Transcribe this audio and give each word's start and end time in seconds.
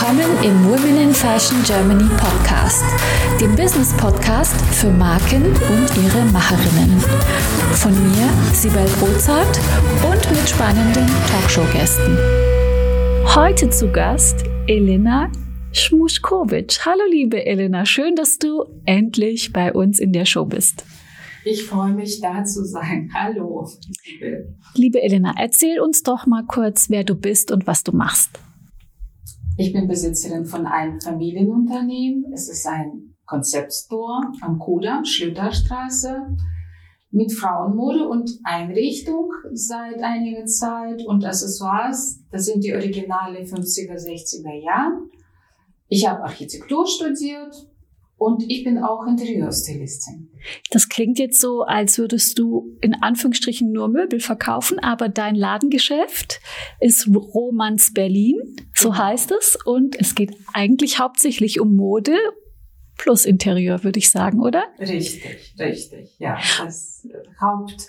Willkommen 0.00 0.42
im 0.42 0.64
Women 0.64 0.96
in 0.96 1.12
Fashion 1.12 1.62
Germany 1.62 2.08
Podcast, 2.16 2.82
dem 3.38 3.54
Business 3.54 3.94
Podcast 3.98 4.56
für 4.74 4.90
Marken 4.90 5.44
und 5.44 6.02
ihre 6.02 6.24
Macherinnen. 6.32 6.98
Von 7.74 7.92
mir, 7.92 8.54
Sibel 8.54 8.86
Rozart 9.02 9.60
und 10.10 10.30
mit 10.30 10.48
spannenden 10.48 11.06
Talkshow-Gästen. 11.28 12.16
Heute 13.34 13.68
zu 13.68 13.92
Gast 13.92 14.44
Elena 14.66 15.30
Schmuschkowitsch. 15.72 16.80
Hallo 16.86 17.02
liebe 17.10 17.44
Elena, 17.44 17.84
schön, 17.84 18.14
dass 18.14 18.38
du 18.38 18.64
endlich 18.86 19.52
bei 19.52 19.70
uns 19.70 20.00
in 20.00 20.14
der 20.14 20.24
Show 20.24 20.46
bist. 20.46 20.82
Ich 21.44 21.64
freue 21.64 21.92
mich, 21.92 22.22
da 22.22 22.42
zu 22.44 22.64
sein. 22.64 23.10
Hallo. 23.12 23.68
Liebe 24.74 25.02
Elena, 25.02 25.34
erzähl 25.36 25.78
uns 25.78 26.02
doch 26.02 26.24
mal 26.24 26.46
kurz, 26.46 26.88
wer 26.88 27.04
du 27.04 27.14
bist 27.14 27.52
und 27.52 27.66
was 27.66 27.84
du 27.84 27.92
machst. 27.92 28.40
Ich 29.60 29.74
bin 29.74 29.88
Besitzerin 29.88 30.46
von 30.46 30.64
einem 30.64 31.02
Familienunternehmen. 31.02 32.32
Es 32.32 32.48
ist 32.48 32.66
ein 32.66 33.14
Konzeptstore 33.26 34.32
am 34.40 34.58
Kudamm, 34.58 35.04
Schlüterstraße, 35.04 36.34
mit 37.10 37.30
Frauenmode 37.30 38.08
und 38.08 38.40
Einrichtung 38.42 39.30
seit 39.52 40.02
einiger 40.02 40.46
Zeit 40.46 41.04
und 41.04 41.26
Accessoires. 41.26 42.20
Das 42.30 42.46
sind 42.46 42.64
die 42.64 42.72
originale 42.72 43.40
50er, 43.40 43.98
60er 43.98 44.64
Jahre. 44.64 45.02
Ich 45.88 46.08
habe 46.08 46.22
Architektur 46.22 46.86
studiert 46.86 47.69
und 48.20 48.44
ich 48.50 48.64
bin 48.64 48.76
auch 48.76 49.06
Interieurstylistin. 49.06 50.28
Das 50.70 50.90
klingt 50.90 51.18
jetzt 51.18 51.40
so, 51.40 51.62
als 51.62 51.96
würdest 51.96 52.38
du 52.38 52.76
in 52.82 52.92
Anführungsstrichen 52.92 53.72
nur 53.72 53.88
Möbel 53.88 54.20
verkaufen, 54.20 54.78
aber 54.78 55.08
dein 55.08 55.34
Ladengeschäft 55.34 56.38
ist 56.80 57.08
Romans 57.08 57.94
Berlin, 57.94 58.36
so 58.74 58.90
genau. 58.90 59.02
heißt 59.02 59.32
es. 59.32 59.56
Und 59.64 59.98
es 59.98 60.14
geht 60.14 60.36
eigentlich 60.52 60.98
hauptsächlich 60.98 61.60
um 61.60 61.74
Mode 61.74 62.14
plus 62.98 63.24
Interieur, 63.24 63.84
würde 63.84 63.98
ich 63.98 64.10
sagen, 64.10 64.40
oder? 64.40 64.64
Richtig, 64.78 65.54
richtig. 65.58 66.10
Ja, 66.18 66.38
das 66.62 67.08
Haupt, 67.40 67.88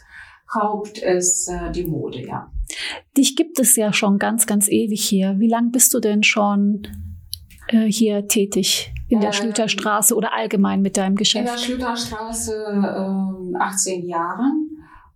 Haupt 0.53 0.98
ist 1.00 1.50
äh, 1.50 1.73
die 1.73 1.83
Mode, 1.83 2.25
ja. 2.25 2.50
Dich 3.17 3.36
gibt 3.36 3.59
es 3.59 3.75
ja 3.75 3.92
schon 3.92 4.17
ganz, 4.17 4.48
ganz 4.48 4.70
ewig 4.70 5.03
hier. 5.03 5.36
Wie 5.39 5.50
lange 5.50 5.72
bist 5.72 5.94
du 5.94 6.00
denn 6.00 6.23
schon 6.23 6.88
äh, 7.67 7.92
hier 7.92 8.30
tätig 8.30 8.94
in 9.12 9.20
der 9.20 9.30
äh, 9.30 9.34
Schlüterstraße 9.34 10.16
oder 10.16 10.34
allgemein 10.34 10.81
mit 10.81 10.98
deinem 10.98 11.16
Geschäft? 11.16 11.48
In 11.48 11.54
der 11.54 11.62
Schlüterstraße 11.62 13.54
äh, 13.54 13.58
18 13.58 14.08
Jahre 14.08 14.52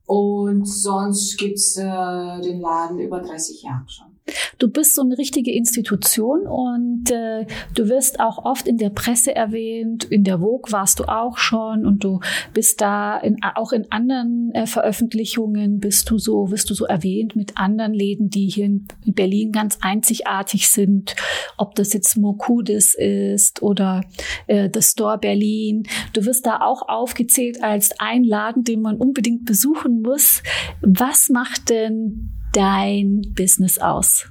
und 0.06 0.66
sonst 0.66 1.38
gibt's 1.38 1.78
äh, 1.78 1.84
den 1.84 2.60
Laden 2.60 3.00
über 3.00 3.22
30 3.22 3.64
Jahre 3.64 3.86
schon. 3.88 4.15
Du 4.58 4.70
bist 4.70 4.96
so 4.96 5.02
eine 5.02 5.18
richtige 5.18 5.54
Institution 5.54 6.48
und 6.48 7.12
äh, 7.12 7.46
du 7.76 7.90
wirst 7.90 8.20
auch 8.20 8.44
oft 8.46 8.68
in 8.68 8.78
der 8.78 8.90
Presse 8.90 9.36
erwähnt. 9.36 10.06
In 10.06 10.24
der 10.24 10.40
Vogue 10.40 10.72
warst 10.72 11.00
du 11.00 11.04
auch 11.04 11.38
schon 11.38 11.86
und 11.86 12.04
du 12.04 12.20
bist 12.54 12.82
da 12.82 13.18
in, 13.18 13.38
auch 13.56 13.72
in 13.72 13.92
anderen 13.92 14.52
äh, 14.54 14.66
Veröffentlichungen 14.66 15.80
bist 15.80 16.10
du 16.10 16.18
so, 16.18 16.50
wirst 16.52 16.70
du 16.70 16.74
so 16.74 16.86
erwähnt 16.86 17.36
mit 17.36 17.58
anderen 17.58 17.94
Läden, 17.94 18.30
die 18.30 18.50
hier 18.50 18.66
in 18.66 18.88
Berlin 19.06 19.52
ganz 19.52 19.78
einzigartig 19.82 20.70
sind. 20.70 21.16
Ob 21.58 21.76
das 21.76 21.94
jetzt 21.94 22.18
Mokudis 22.18 22.96
ist 22.96 23.62
oder 23.62 24.02
äh, 24.48 24.70
das 24.70 24.92
Store 24.92 25.18
Berlin. 25.18 25.84
Du 26.14 26.26
wirst 26.26 26.46
da 26.46 26.62
auch 26.62 26.88
aufgezählt 26.88 27.64
als 27.64 27.92
ein 28.00 28.24
Laden, 28.24 28.64
den 28.64 28.82
man 28.82 28.98
unbedingt 28.98 29.46
besuchen 29.46 30.02
muss. 30.02 30.42
Was 30.82 31.30
macht 31.30 31.70
denn 31.70 32.35
dein 32.56 33.34
Business 33.36 33.78
aus? 33.78 34.28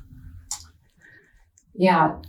Ja, 1.75 2.21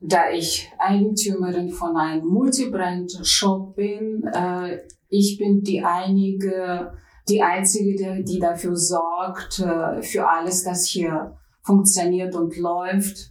da 0.00 0.30
ich 0.30 0.70
Eigentümerin 0.78 1.70
von 1.70 1.96
einem 1.96 2.26
Multibrand-Shop 2.26 3.74
bin, 3.76 4.24
äh, 4.32 4.80
ich 5.08 5.38
bin 5.38 5.62
die 5.62 5.82
einige, 5.82 6.92
die 7.28 7.42
einzige, 7.42 7.94
die, 7.94 8.24
die 8.24 8.38
dafür 8.38 8.76
sorgt, 8.76 9.60
äh, 9.60 10.02
für 10.02 10.28
alles, 10.28 10.64
das 10.64 10.86
hier 10.86 11.36
funktioniert 11.62 12.34
und 12.34 12.56
läuft. 12.56 13.30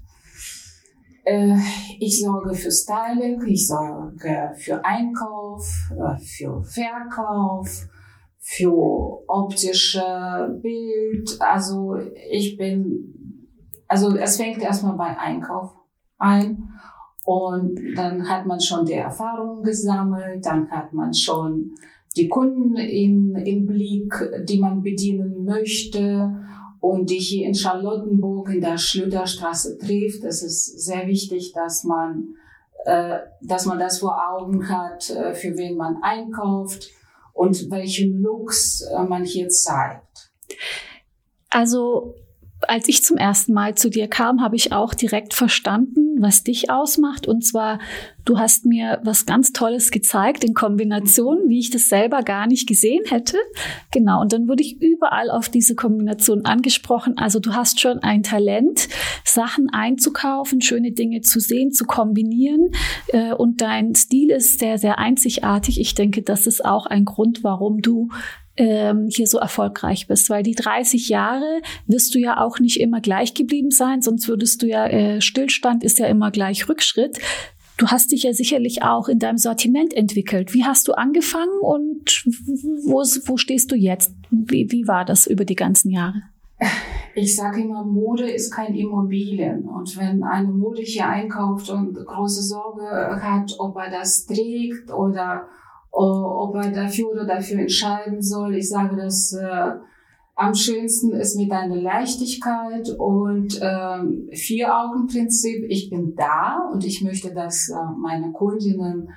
Äh, 1.25 1.58
ich 2.00 2.22
sorge 2.22 2.53
für 2.53 2.72
Styling, 2.72 3.41
ich 3.46 3.68
sorge 3.68 4.52
für 4.58 4.84
Einkauf, 4.84 5.68
äh, 5.91 6.20
für 6.20 6.64
Verkauf, 6.64 7.88
für 8.46 9.24
optische 9.30 10.59
Bild. 10.62 11.38
Also 11.40 11.96
ich 12.30 12.58
bin, 12.58 13.48
also 13.88 14.16
es 14.18 14.36
fängt 14.36 14.62
erstmal 14.62 14.98
bei 14.98 15.18
Einkauf 15.18 15.72
ein 16.18 16.70
und 17.24 17.80
dann 17.96 18.28
hat 18.28 18.46
man 18.46 18.59
schon 18.59 18.86
die 18.86 18.94
Erfahrungen 18.94 19.64
gesammelt, 19.64 20.46
dann 20.46 20.70
hat 20.70 20.92
man 20.92 21.14
schon 21.14 21.72
die 22.18 22.28
Kunden 22.28 22.76
im, 22.76 23.34
im 23.38 23.66
Blick, 23.66 24.14
die 24.44 24.59
man 24.59 24.82
bedienen 24.82 25.46
möchte 25.46 26.36
und 26.82 27.09
die 27.09 27.20
hier 27.20 27.48
in 27.48 27.56
Charlottenburg 27.56 28.53
in 28.53 28.59
der 28.59 28.78
Schlüterstraße 28.78 29.78
trifft. 29.78 30.26
Es 30.26 30.44
ist 30.44 30.84
sehr 30.84 31.08
wichtig, 31.08 31.53
dass 31.53 31.86
man, 31.86 32.36
äh, 32.84 33.20
dass 33.42 33.66
man 33.66 33.80
das 33.80 34.00
vor 34.00 34.18
Augen 34.32 34.68
hat, 34.68 35.09
äh, 35.12 35.34
für 35.34 35.58
wen 35.58 35.78
man 35.78 36.03
einkauft 36.03 36.90
und 37.34 37.70
welche 37.72 38.08
Looks 38.08 38.82
äh, 38.82 39.04
man 39.04 39.26
hier 39.26 39.50
zeigt. 39.50 40.32
Also 41.50 42.16
als 42.68 42.88
ich 42.88 43.03
zum 43.03 43.18
ersten 43.18 43.53
Mal 43.53 43.75
zu 43.75 43.90
dir 43.90 44.07
kam, 44.07 44.41
habe 44.41 44.56
ich 44.56 44.72
auch 44.72 44.94
direkt 44.94 45.34
verstanden, 45.34 46.22
was 46.22 46.44
dich 46.44 46.69
ausmacht. 46.69 47.28
Und 47.28 47.46
zwar, 47.46 47.79
du 48.25 48.38
hast 48.38 48.66
mir 48.66 49.00
was 49.03 49.25
ganz 49.25 49.51
Tolles 49.51 49.91
gezeigt 49.91 50.44
in 50.44 50.53
Kombination, 50.53 51.47
wie 51.47 51.59
ich 51.59 51.69
das 51.69 51.90
selber 51.90 52.22
gar 52.23 52.47
nicht 52.47 52.68
gesehen 52.68 53.03
hätte. 53.06 53.38
Genau. 53.91 54.22
Und 54.22 54.34
dann 54.34 54.47
wurde 54.47 54.63
ich 54.63 54.81
überall 54.81 55.29
auf 55.29 55.50
diese 55.50 55.75
Kombination 55.75 56.46
angesprochen. 56.46 57.18
Also 57.18 57.40
du 57.40 57.53
hast 57.53 57.79
schon 57.79 58.00
ein 58.00 58.23
Talent, 58.23 58.88
Sachen 59.23 59.69
einzukaufen, 59.72 60.62
schöne 60.62 60.91
Dinge 60.91 61.22
zu 61.22 61.40
sehen, 61.40 61.72
zu 61.72 61.85
kombinieren. 61.85 62.72
Äh, 63.07 63.34
und 63.34 63.62
dein 63.62 63.96
Stil 63.96 64.31
ist 64.31 64.59
sehr, 64.59 64.78
sehr 64.78 65.00
einzigartig. 65.00 65.79
Ich 65.79 65.96
denke, 65.96 66.22
das 66.22 66.47
ist 66.47 66.63
auch 66.63 66.85
ein 66.85 67.06
Grund, 67.06 67.44
warum 67.44 67.81
du 67.81 68.09
ähm, 68.58 69.08
hier 69.09 69.28
so 69.28 69.38
erfolgreich 69.40 70.08
bist, 70.08 70.30
weil 70.30 70.44
die 70.44 70.56
30 70.56 71.09
Jahre 71.09 71.62
wirst 71.88 72.14
du 72.14 72.19
ja 72.19 72.40
auch 72.40 72.59
nicht 72.59 72.80
immer 72.80 73.02
gleich 73.02 73.34
geblieben 73.34 73.72
sein, 73.72 74.02
sonst 74.02 74.28
würdest 74.28 74.62
du 74.62 74.68
ja, 74.68 74.88
äh, 74.88 75.22
Stillstand 75.22 75.84
ist 75.84 76.00
ja 76.00 76.08
immer 76.08 76.31
gleich 76.31 76.69
Rückschritt. 76.69 77.18
Du 77.78 77.88
hast 77.88 78.12
dich 78.12 78.24
ja 78.24 78.34
sicherlich 78.34 78.84
auch 78.84 79.09
in 79.09 79.18
deinem 79.18 79.40
Sortiment 79.40 79.96
entwickelt. 79.96 80.53
Wie 80.53 80.64
hast 80.64 80.88
du 80.88 80.94
angefangen 80.94 81.59
und 81.62 82.24
wo, 82.86 83.02
wo 83.25 83.38
stehst 83.38 83.72
du 83.72 83.75
jetzt? 83.75 84.14
Wie, 84.30 84.72
wie 84.72 84.88
war 84.88 85.06
das 85.06 85.25
über 85.25 85.44
die 85.44 85.56
ganzen 85.56 85.90
Jahre? 85.90 86.22
Ich 87.16 87.35
sage 87.35 87.62
immer, 87.62 87.84
Mode 87.84 88.30
ist 88.30 88.52
kein 88.52 88.74
Immobilien. 88.74 89.68
Und 89.68 89.97
wenn 89.97 90.24
eine 90.24 90.47
Mode 90.47 90.81
hier 90.81 91.08
einkauft 91.08 91.70
und 91.70 91.94
große 91.94 92.41
Sorge 92.41 92.84
hat, 93.22 93.56
ob 93.59 93.75
er 93.78 93.91
das 93.91 94.25
trägt 94.25 94.91
oder 94.91 95.47
ob 95.94 96.56
er 96.56 96.72
dafür 96.72 97.12
oder 97.12 97.26
dafür 97.26 97.59
entscheiden 97.59 98.22
soll. 98.22 98.56
Ich 98.56 98.70
sage 98.70 98.96
das 98.96 99.34
äh, 99.34 99.72
am 100.36 100.56
schönsten 100.56 101.12
ist 101.14 101.38
mit 101.38 101.52
einer 101.52 101.76
Leichtigkeit 101.76 102.90
und 102.98 103.59
ähm, 103.62 104.30
Vier-Augen-Prinzip. 104.32 105.66
Ich 105.70 105.92
bin 105.92 106.16
da 106.16 106.70
und 106.72 106.84
ich 106.86 107.03
möchte, 107.03 107.34
dass 107.34 107.70
äh, 107.70 107.76
meine 108.00 108.32
Kundinnen, 108.32 109.09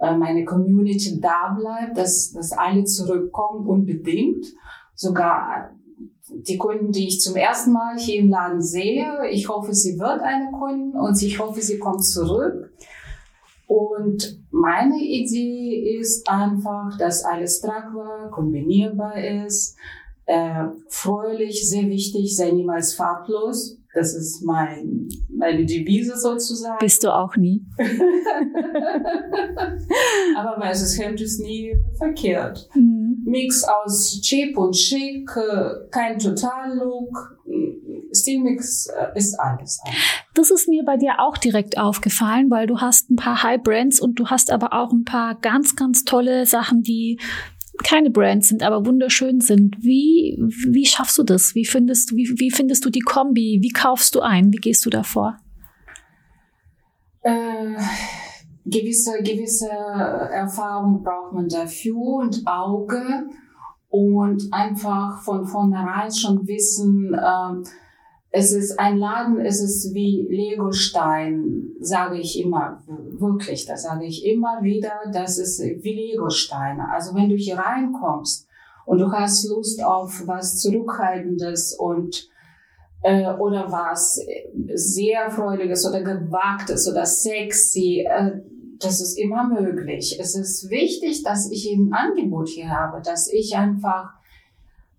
äh, 0.00 0.16
meine 0.16 0.44
Community 0.44 1.20
da 1.20 1.56
bleibt, 1.58 1.98
dass, 1.98 2.32
dass 2.32 2.52
alle 2.52 2.84
zurückkommen, 2.84 3.66
unbedingt. 3.66 4.46
Sogar 4.94 5.70
die 6.32 6.56
Kunden, 6.56 6.92
die 6.92 7.08
ich 7.08 7.20
zum 7.20 7.34
ersten 7.34 7.72
Mal 7.72 7.98
hier 7.98 8.20
im 8.20 8.30
Laden 8.30 8.62
sehe, 8.62 9.28
ich 9.32 9.48
hoffe, 9.48 9.74
sie 9.74 9.98
wird 9.98 10.20
eine 10.20 10.52
Kundin 10.52 10.92
und 10.92 11.20
ich 11.20 11.40
hoffe, 11.40 11.60
sie 11.60 11.80
kommt 11.80 12.04
zurück. 12.04 12.72
Und 13.70 14.42
meine 14.50 14.98
Idee 14.98 15.96
ist 16.00 16.28
einfach, 16.28 16.98
dass 16.98 17.24
alles 17.24 17.60
tragbar, 17.60 18.28
kombinierbar 18.32 19.14
ist, 19.46 19.76
äh, 20.26 20.64
fröhlich, 20.88 21.70
sehr 21.70 21.86
wichtig, 21.86 22.34
sei 22.34 22.50
niemals 22.50 22.94
farblos. 22.94 23.78
Das 23.94 24.12
ist 24.14 24.42
mein, 24.42 25.08
meine 25.28 25.64
Devise 25.66 26.18
sozusagen. 26.18 26.78
Bist 26.80 27.04
du 27.04 27.14
auch 27.14 27.36
nie. 27.36 27.64
Aber 30.36 30.60
weißes 30.60 30.98
Hemd 30.98 31.20
ist 31.20 31.38
nie 31.38 31.76
verkehrt. 31.96 32.68
Mhm. 32.74 33.22
Mix 33.24 33.62
aus 33.62 34.20
cheap 34.20 34.58
und 34.58 34.76
schick, 34.76 35.30
äh, 35.36 35.86
kein 35.92 36.18
Total-Look, 36.18 37.38
Stilmix 38.12 38.86
äh, 38.86 39.16
ist 39.18 39.38
alles. 39.38 39.80
Das 40.34 40.50
ist 40.50 40.68
mir 40.68 40.84
bei 40.84 40.96
dir 40.96 41.18
auch 41.18 41.36
direkt 41.36 41.78
aufgefallen, 41.78 42.50
weil 42.50 42.66
du 42.66 42.80
hast 42.80 43.10
ein 43.10 43.16
paar 43.16 43.42
High 43.42 43.62
Brands 43.62 44.00
und 44.00 44.18
du 44.18 44.26
hast 44.26 44.50
aber 44.50 44.72
auch 44.72 44.92
ein 44.92 45.04
paar 45.04 45.34
ganz, 45.36 45.76
ganz 45.76 46.04
tolle 46.04 46.46
Sachen, 46.46 46.82
die 46.82 47.18
keine 47.82 48.10
Brands 48.10 48.48
sind, 48.48 48.62
aber 48.62 48.84
wunderschön 48.84 49.40
sind. 49.40 49.76
Wie, 49.80 50.38
wie 50.68 50.86
schaffst 50.86 51.18
du 51.18 51.22
das? 51.22 51.54
Wie 51.54 51.64
findest 51.64 52.10
du, 52.10 52.16
wie, 52.16 52.32
wie 52.36 52.50
findest 52.50 52.84
du 52.84 52.90
die 52.90 53.00
Kombi? 53.00 53.58
Wie 53.62 53.70
kaufst 53.70 54.14
du 54.14 54.20
ein? 54.20 54.52
Wie 54.52 54.58
gehst 54.58 54.84
du 54.84 54.90
davor? 54.90 55.38
Äh, 57.22 57.76
gewisse, 58.64 59.22
gewisse 59.22 59.68
Erfahrung 59.68 61.02
braucht 61.02 61.32
man 61.32 61.48
dafür 61.48 61.96
und 61.96 62.46
Auge 62.46 63.28
und 63.88 64.52
einfach 64.52 65.20
von 65.22 65.46
vornherein 65.46 66.12
schon 66.12 66.46
wissen, 66.46 67.14
äh, 67.14 67.68
es 68.32 68.52
ist 68.52 68.78
ein 68.78 68.98
Laden, 68.98 69.40
es 69.40 69.60
ist 69.60 69.92
wie 69.92 70.26
Legostein, 70.30 71.72
sage 71.80 72.18
ich 72.18 72.38
immer, 72.38 72.80
wirklich, 72.86 73.66
das 73.66 73.82
sage 73.82 74.06
ich 74.06 74.24
immer 74.24 74.62
wieder, 74.62 74.92
das 75.12 75.38
ist 75.38 75.60
wie 75.60 76.12
Legosteine. 76.12 76.92
Also 76.92 77.14
wenn 77.14 77.28
du 77.28 77.34
hier 77.34 77.58
reinkommst 77.58 78.46
und 78.86 78.98
du 78.98 79.10
hast 79.10 79.48
Lust 79.48 79.82
auf 79.82 80.22
was 80.26 80.60
Zurückhaltendes 80.60 81.74
und 81.76 82.28
äh, 83.02 83.32
oder 83.34 83.72
was 83.72 84.20
sehr 84.74 85.30
Freudiges 85.30 85.88
oder 85.88 86.02
Gewagtes 86.02 86.88
oder 86.88 87.06
sexy, 87.06 88.06
äh, 88.08 88.42
das 88.78 89.00
ist 89.00 89.18
immer 89.18 89.48
möglich. 89.48 90.18
Es 90.20 90.36
ist 90.36 90.70
wichtig, 90.70 91.24
dass 91.24 91.50
ich 91.50 91.70
ein 91.72 91.92
Angebot 91.92 92.48
hier 92.48 92.70
habe, 92.70 93.02
dass 93.02 93.30
ich 93.30 93.56
einfach 93.56 94.19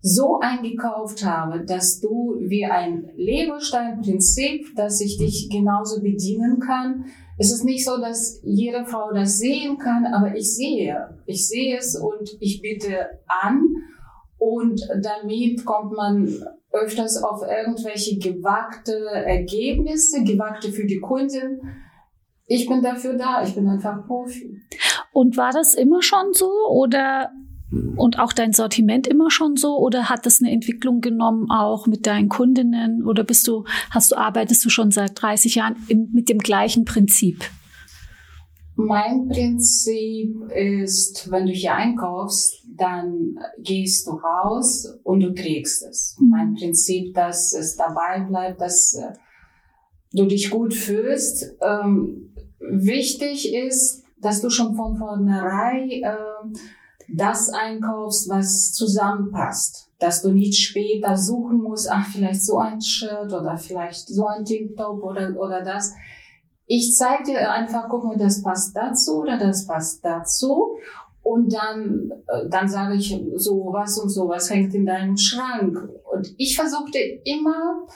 so 0.02 0.40
eingekauft 0.40 1.24
habe, 1.24 1.64
dass 1.64 2.00
du 2.00 2.34
wie 2.40 2.64
ein 2.64 3.08
Legostein-Prinzip, 3.16 4.74
dass 4.74 5.00
ich 5.00 5.16
dich 5.16 5.48
genauso 5.50 6.02
bedienen 6.02 6.58
kann. 6.58 7.04
Es 7.38 7.52
ist 7.52 7.64
nicht 7.64 7.84
so, 7.84 7.98
dass 7.98 8.40
jede 8.42 8.84
Frau 8.84 9.12
das 9.12 9.38
sehen 9.38 9.78
kann, 9.78 10.04
aber 10.06 10.34
ich 10.36 10.54
sehe, 10.54 11.18
ich 11.26 11.46
sehe 11.48 11.78
es 11.78 11.96
und 11.96 12.36
ich 12.40 12.60
biete 12.60 13.20
an 13.28 13.62
und 14.38 14.80
damit 15.02 15.64
kommt 15.64 15.92
man 15.92 16.28
öfters 16.72 17.22
auf 17.22 17.42
irgendwelche 17.42 18.18
gewagte 18.18 19.06
Ergebnisse, 19.06 20.24
gewagte 20.24 20.72
für 20.72 20.84
die 20.84 20.98
Kunden. 20.98 21.60
Ich 22.46 22.66
bin 22.66 22.82
dafür 22.82 23.14
da, 23.14 23.44
ich 23.44 23.54
bin 23.54 23.68
einfach 23.68 24.04
Profi. 24.04 24.60
Und 25.12 25.36
war 25.36 25.52
das 25.52 25.74
immer 25.74 26.02
schon 26.02 26.32
so 26.32 26.50
oder 26.70 27.30
und 27.96 28.18
auch 28.18 28.32
dein 28.32 28.52
Sortiment 28.52 29.06
immer 29.06 29.30
schon 29.30 29.56
so 29.56 29.78
oder 29.78 30.10
hat 30.10 30.26
das 30.26 30.40
eine 30.40 30.52
Entwicklung 30.52 31.00
genommen 31.00 31.50
auch 31.50 31.86
mit 31.86 32.06
deinen 32.06 32.28
Kundinnen 32.28 33.04
oder 33.06 33.24
bist 33.24 33.48
du 33.48 33.64
hast 33.90 34.12
du 34.12 34.16
arbeitest 34.16 34.64
du 34.64 34.68
schon 34.68 34.90
seit 34.90 35.20
30 35.20 35.54
Jahren 35.54 35.76
im, 35.88 36.10
mit 36.12 36.28
dem 36.28 36.38
gleichen 36.38 36.84
Prinzip? 36.84 37.44
Mein 38.74 39.28
Prinzip 39.28 40.34
ist, 40.54 41.30
wenn 41.30 41.46
du 41.46 41.52
hier 41.52 41.74
einkaufst, 41.74 42.64
dann 42.76 43.36
gehst 43.58 44.06
du 44.06 44.12
raus 44.12 44.98
und 45.04 45.20
du 45.20 45.34
trägst 45.34 45.82
es. 45.82 46.16
Mhm. 46.18 46.28
Mein 46.30 46.54
Prinzip, 46.54 47.14
dass 47.14 47.52
es 47.52 47.76
dabei 47.76 48.20
bleibt, 48.20 48.60
dass 48.60 48.94
äh, 48.94 49.12
du 50.12 50.26
dich 50.26 50.50
gut 50.50 50.72
fühlst. 50.72 51.54
Ähm, 51.60 52.34
wichtig 52.60 53.54
ist, 53.54 54.04
dass 54.20 54.40
du 54.40 54.48
schon 54.48 54.74
von 54.74 54.96
vornherein 54.96 55.90
äh, 55.90 56.16
das 57.08 57.48
einkaufst, 57.50 58.28
was 58.28 58.72
zusammenpasst. 58.72 59.88
Dass 59.98 60.22
du 60.22 60.32
nicht 60.32 60.58
später 60.58 61.16
suchen 61.16 61.62
musst, 61.62 61.88
ach, 61.90 62.06
vielleicht 62.12 62.42
so 62.42 62.58
ein 62.58 62.80
Shirt 62.80 63.32
oder 63.32 63.56
vielleicht 63.56 64.08
so 64.08 64.26
ein 64.26 64.44
Tanktop 64.44 65.02
oder, 65.02 65.34
oder 65.38 65.62
das. 65.62 65.92
Ich 66.66 66.94
zeige 66.96 67.24
dir 67.24 67.50
einfach, 67.50 67.88
guck 67.88 68.04
mal, 68.04 68.16
das 68.16 68.42
passt 68.42 68.76
dazu 68.76 69.20
oder 69.20 69.38
das 69.38 69.66
passt 69.66 70.04
dazu. 70.04 70.76
Und 71.22 71.52
dann, 71.52 72.10
äh, 72.26 72.48
dann 72.48 72.68
sage 72.68 72.96
ich, 72.96 73.16
so 73.36 73.68
was 73.72 73.98
und 73.98 74.08
so 74.08 74.28
was 74.28 74.50
hängt 74.50 74.74
in 74.74 74.86
deinem 74.86 75.16
Schrank. 75.16 75.78
Und 76.12 76.34
ich 76.36 76.56
versuchte 76.56 76.98
immer, 76.98 77.86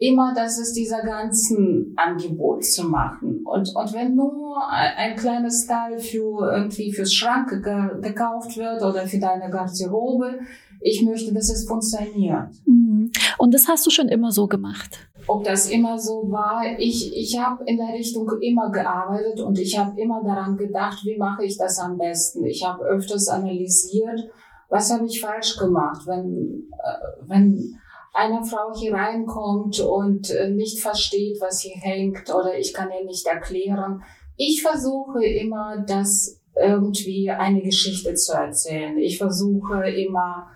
immer, 0.00 0.32
das 0.34 0.58
ist 0.58 0.72
dieser 0.72 1.02
ganzen 1.02 1.92
Angebot 1.94 2.64
zu 2.64 2.88
machen. 2.88 3.42
Und, 3.44 3.70
und 3.74 3.92
wenn 3.92 4.14
nur 4.14 4.56
ein 4.70 5.14
kleines 5.14 5.66
Teil 5.66 5.98
für 5.98 6.50
irgendwie 6.50 6.90
fürs 6.90 7.12
Schrank 7.12 7.50
ge 7.50 8.00
gekauft 8.00 8.56
wird 8.56 8.82
oder 8.82 9.06
für 9.06 9.18
deine 9.18 9.50
Garderobe, 9.50 10.38
ich 10.80 11.02
möchte, 11.02 11.34
dass 11.34 11.50
es 11.50 11.68
funktioniert. 11.68 12.48
Mhm. 12.64 13.12
Und 13.36 13.52
das 13.52 13.68
hast 13.68 13.86
du 13.86 13.90
schon 13.90 14.08
immer 14.08 14.32
so 14.32 14.46
gemacht? 14.46 14.98
Ob 15.26 15.44
das 15.44 15.68
immer 15.68 15.98
so 15.98 16.30
war, 16.30 16.62
ich, 16.78 17.14
ich 17.14 17.38
habe 17.38 17.62
in 17.66 17.76
der 17.76 17.92
Richtung 17.92 18.26
immer 18.40 18.70
gearbeitet 18.70 19.40
und 19.40 19.58
ich 19.58 19.78
habe 19.78 20.00
immer 20.00 20.24
daran 20.24 20.56
gedacht, 20.56 21.04
wie 21.04 21.18
mache 21.18 21.44
ich 21.44 21.58
das 21.58 21.78
am 21.78 21.98
besten. 21.98 22.46
Ich 22.46 22.66
habe 22.66 22.82
öfters 22.84 23.28
analysiert, 23.28 24.30
was 24.70 24.90
habe 24.90 25.04
ich 25.04 25.20
falsch 25.20 25.58
gemacht, 25.58 26.06
wenn, 26.06 26.70
äh, 26.72 27.28
wenn 27.28 27.78
eine 28.12 28.44
Frau 28.44 28.72
hier 28.74 28.94
reinkommt 28.94 29.80
und 29.80 30.30
äh, 30.30 30.50
nicht 30.50 30.80
versteht, 30.80 31.40
was 31.40 31.60
hier 31.60 31.76
hängt 31.76 32.28
oder 32.34 32.58
ich 32.58 32.74
kann 32.74 32.90
ihr 32.90 33.04
nicht 33.04 33.26
erklären. 33.26 34.02
Ich 34.36 34.62
versuche 34.62 35.24
immer, 35.24 35.84
das 35.86 36.40
irgendwie 36.56 37.30
eine 37.30 37.62
Geschichte 37.62 38.14
zu 38.14 38.32
erzählen. 38.32 38.98
Ich 38.98 39.18
versuche 39.18 39.88
immer 39.88 40.48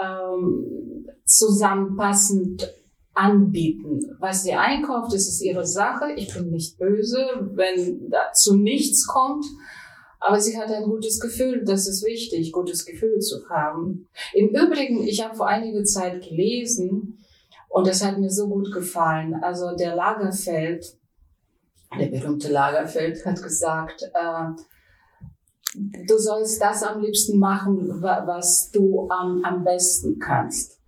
ähm, 0.00 1.06
zusammenpassend 1.24 2.72
anbieten. 3.14 4.00
Was 4.18 4.44
sie 4.44 4.54
einkauft, 4.54 5.12
das 5.12 5.28
ist 5.28 5.42
ihre 5.42 5.66
Sache. 5.66 6.12
Ich 6.16 6.32
bin 6.32 6.50
nicht 6.50 6.78
böse, 6.78 7.26
wenn 7.54 8.10
dazu 8.10 8.56
nichts 8.56 9.06
kommt. 9.06 9.44
Aber 10.24 10.40
sie 10.40 10.56
hat 10.56 10.70
ein 10.70 10.84
gutes 10.84 11.18
Gefühl, 11.18 11.64
das 11.64 11.88
ist 11.88 12.04
wichtig, 12.04 12.52
gutes 12.52 12.86
Gefühl 12.86 13.18
zu 13.18 13.48
haben. 13.48 14.08
Im 14.32 14.50
Übrigen, 14.50 15.02
ich 15.02 15.24
habe 15.24 15.34
vor 15.34 15.48
einiger 15.48 15.82
Zeit 15.82 16.22
gelesen 16.22 17.18
und 17.68 17.88
das 17.88 18.04
hat 18.04 18.18
mir 18.18 18.30
so 18.30 18.48
gut 18.48 18.72
gefallen. 18.72 19.34
Also 19.42 19.74
der 19.74 19.96
Lagerfeld, 19.96 20.96
der 21.98 22.06
berühmte 22.06 22.52
Lagerfeld 22.52 23.26
hat 23.26 23.42
gesagt, 23.42 24.02
äh, 24.14 24.50
du 26.06 26.18
sollst 26.18 26.62
das 26.62 26.84
am 26.84 27.00
liebsten 27.02 27.40
machen, 27.40 28.00
was 28.00 28.70
du 28.70 29.08
am, 29.10 29.42
am 29.44 29.64
besten 29.64 30.20
kannst. 30.20 30.81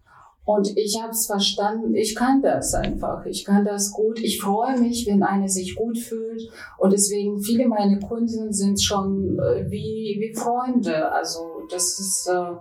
Und 0.44 0.76
ich 0.76 1.00
habe 1.00 1.12
es 1.12 1.26
verstanden, 1.26 1.94
ich 1.94 2.14
kann 2.14 2.42
das 2.42 2.74
einfach, 2.74 3.24
ich 3.24 3.44
kann 3.44 3.64
das 3.64 3.92
gut. 3.92 4.20
Ich 4.20 4.40
freue 4.40 4.78
mich, 4.78 5.06
wenn 5.06 5.22
eine 5.22 5.48
sich 5.48 5.74
gut 5.74 5.98
fühlt. 5.98 6.42
Und 6.78 6.92
deswegen, 6.92 7.40
viele 7.40 7.66
meiner 7.66 7.98
Kundinnen 7.98 8.52
sind 8.52 8.80
schon 8.82 9.38
äh, 9.38 9.70
wie, 9.70 10.18
wie 10.20 10.34
Freunde. 10.34 11.10
Also 11.12 11.62
das 11.70 11.98
ist, 11.98 12.28
äh, 12.30 12.56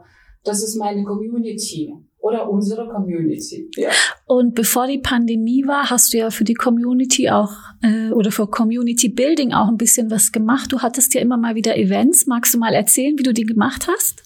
das 0.46 0.64
ist 0.64 0.78
meine 0.78 1.04
Community 1.04 1.94
oder 2.20 2.50
unsere 2.50 2.88
Community. 2.88 3.70
Ja. 3.76 3.90
Und 4.26 4.56
bevor 4.56 4.88
die 4.88 5.00
Pandemie 5.00 5.68
war, 5.68 5.90
hast 5.90 6.14
du 6.14 6.20
ja 6.20 6.30
für 6.30 6.46
die 6.46 6.54
Community 6.54 7.30
auch 7.30 7.52
äh, 7.82 8.12
oder 8.12 8.32
für 8.32 8.48
Community 8.48 9.10
Building 9.10 9.52
auch 9.52 9.68
ein 9.68 9.76
bisschen 9.76 10.10
was 10.10 10.32
gemacht. 10.32 10.72
Du 10.72 10.80
hattest 10.80 11.14
ja 11.14 11.20
immer 11.20 11.36
mal 11.36 11.56
wieder 11.56 11.76
Events. 11.78 12.28
Magst 12.28 12.54
du 12.54 12.60
mal 12.60 12.74
erzählen, 12.74 13.20
wie 13.20 13.24
du 13.24 13.34
die 13.34 13.44
gemacht 13.44 13.90
hast? 13.90 14.24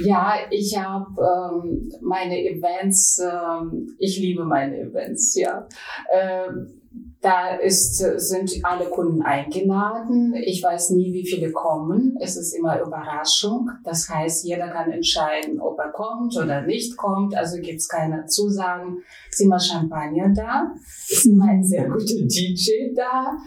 Ja, 0.00 0.34
ich 0.50 0.78
habe 0.78 1.06
ähm, 1.20 1.92
meine 2.00 2.38
Events, 2.38 3.20
ähm, 3.20 3.94
ich 3.98 4.18
liebe 4.18 4.44
meine 4.44 4.78
Events, 4.78 5.34
ja. 5.34 5.66
Ähm, 6.12 6.82
da 7.22 7.54
ist, 7.54 7.98
sind 7.98 8.52
alle 8.64 8.86
Kunden 8.86 9.22
eingeladen. 9.22 10.34
Ich 10.44 10.62
weiß 10.62 10.90
nie, 10.90 11.12
wie 11.12 11.24
viele 11.24 11.52
kommen. 11.52 12.16
Es 12.20 12.36
ist 12.36 12.52
immer 12.52 12.80
Überraschung. 12.80 13.70
Das 13.84 14.08
heißt, 14.08 14.44
jeder 14.44 14.68
kann 14.68 14.90
entscheiden, 14.90 15.60
ob 15.60 15.78
er 15.78 15.92
kommt 15.92 16.36
oder 16.36 16.62
nicht 16.62 16.96
kommt. 16.96 17.36
Also 17.36 17.60
gibt's 17.60 17.88
keine 17.88 18.26
Zusagen. 18.26 19.02
Ist 19.30 19.40
immer 19.40 19.60
Champagner 19.60 20.30
da. 20.34 20.74
Ist 21.08 21.26
immer 21.26 21.46
ein 21.46 21.62
sehr 21.62 21.88
guter 21.88 22.04
DJ 22.26 22.92
da. 22.94 23.38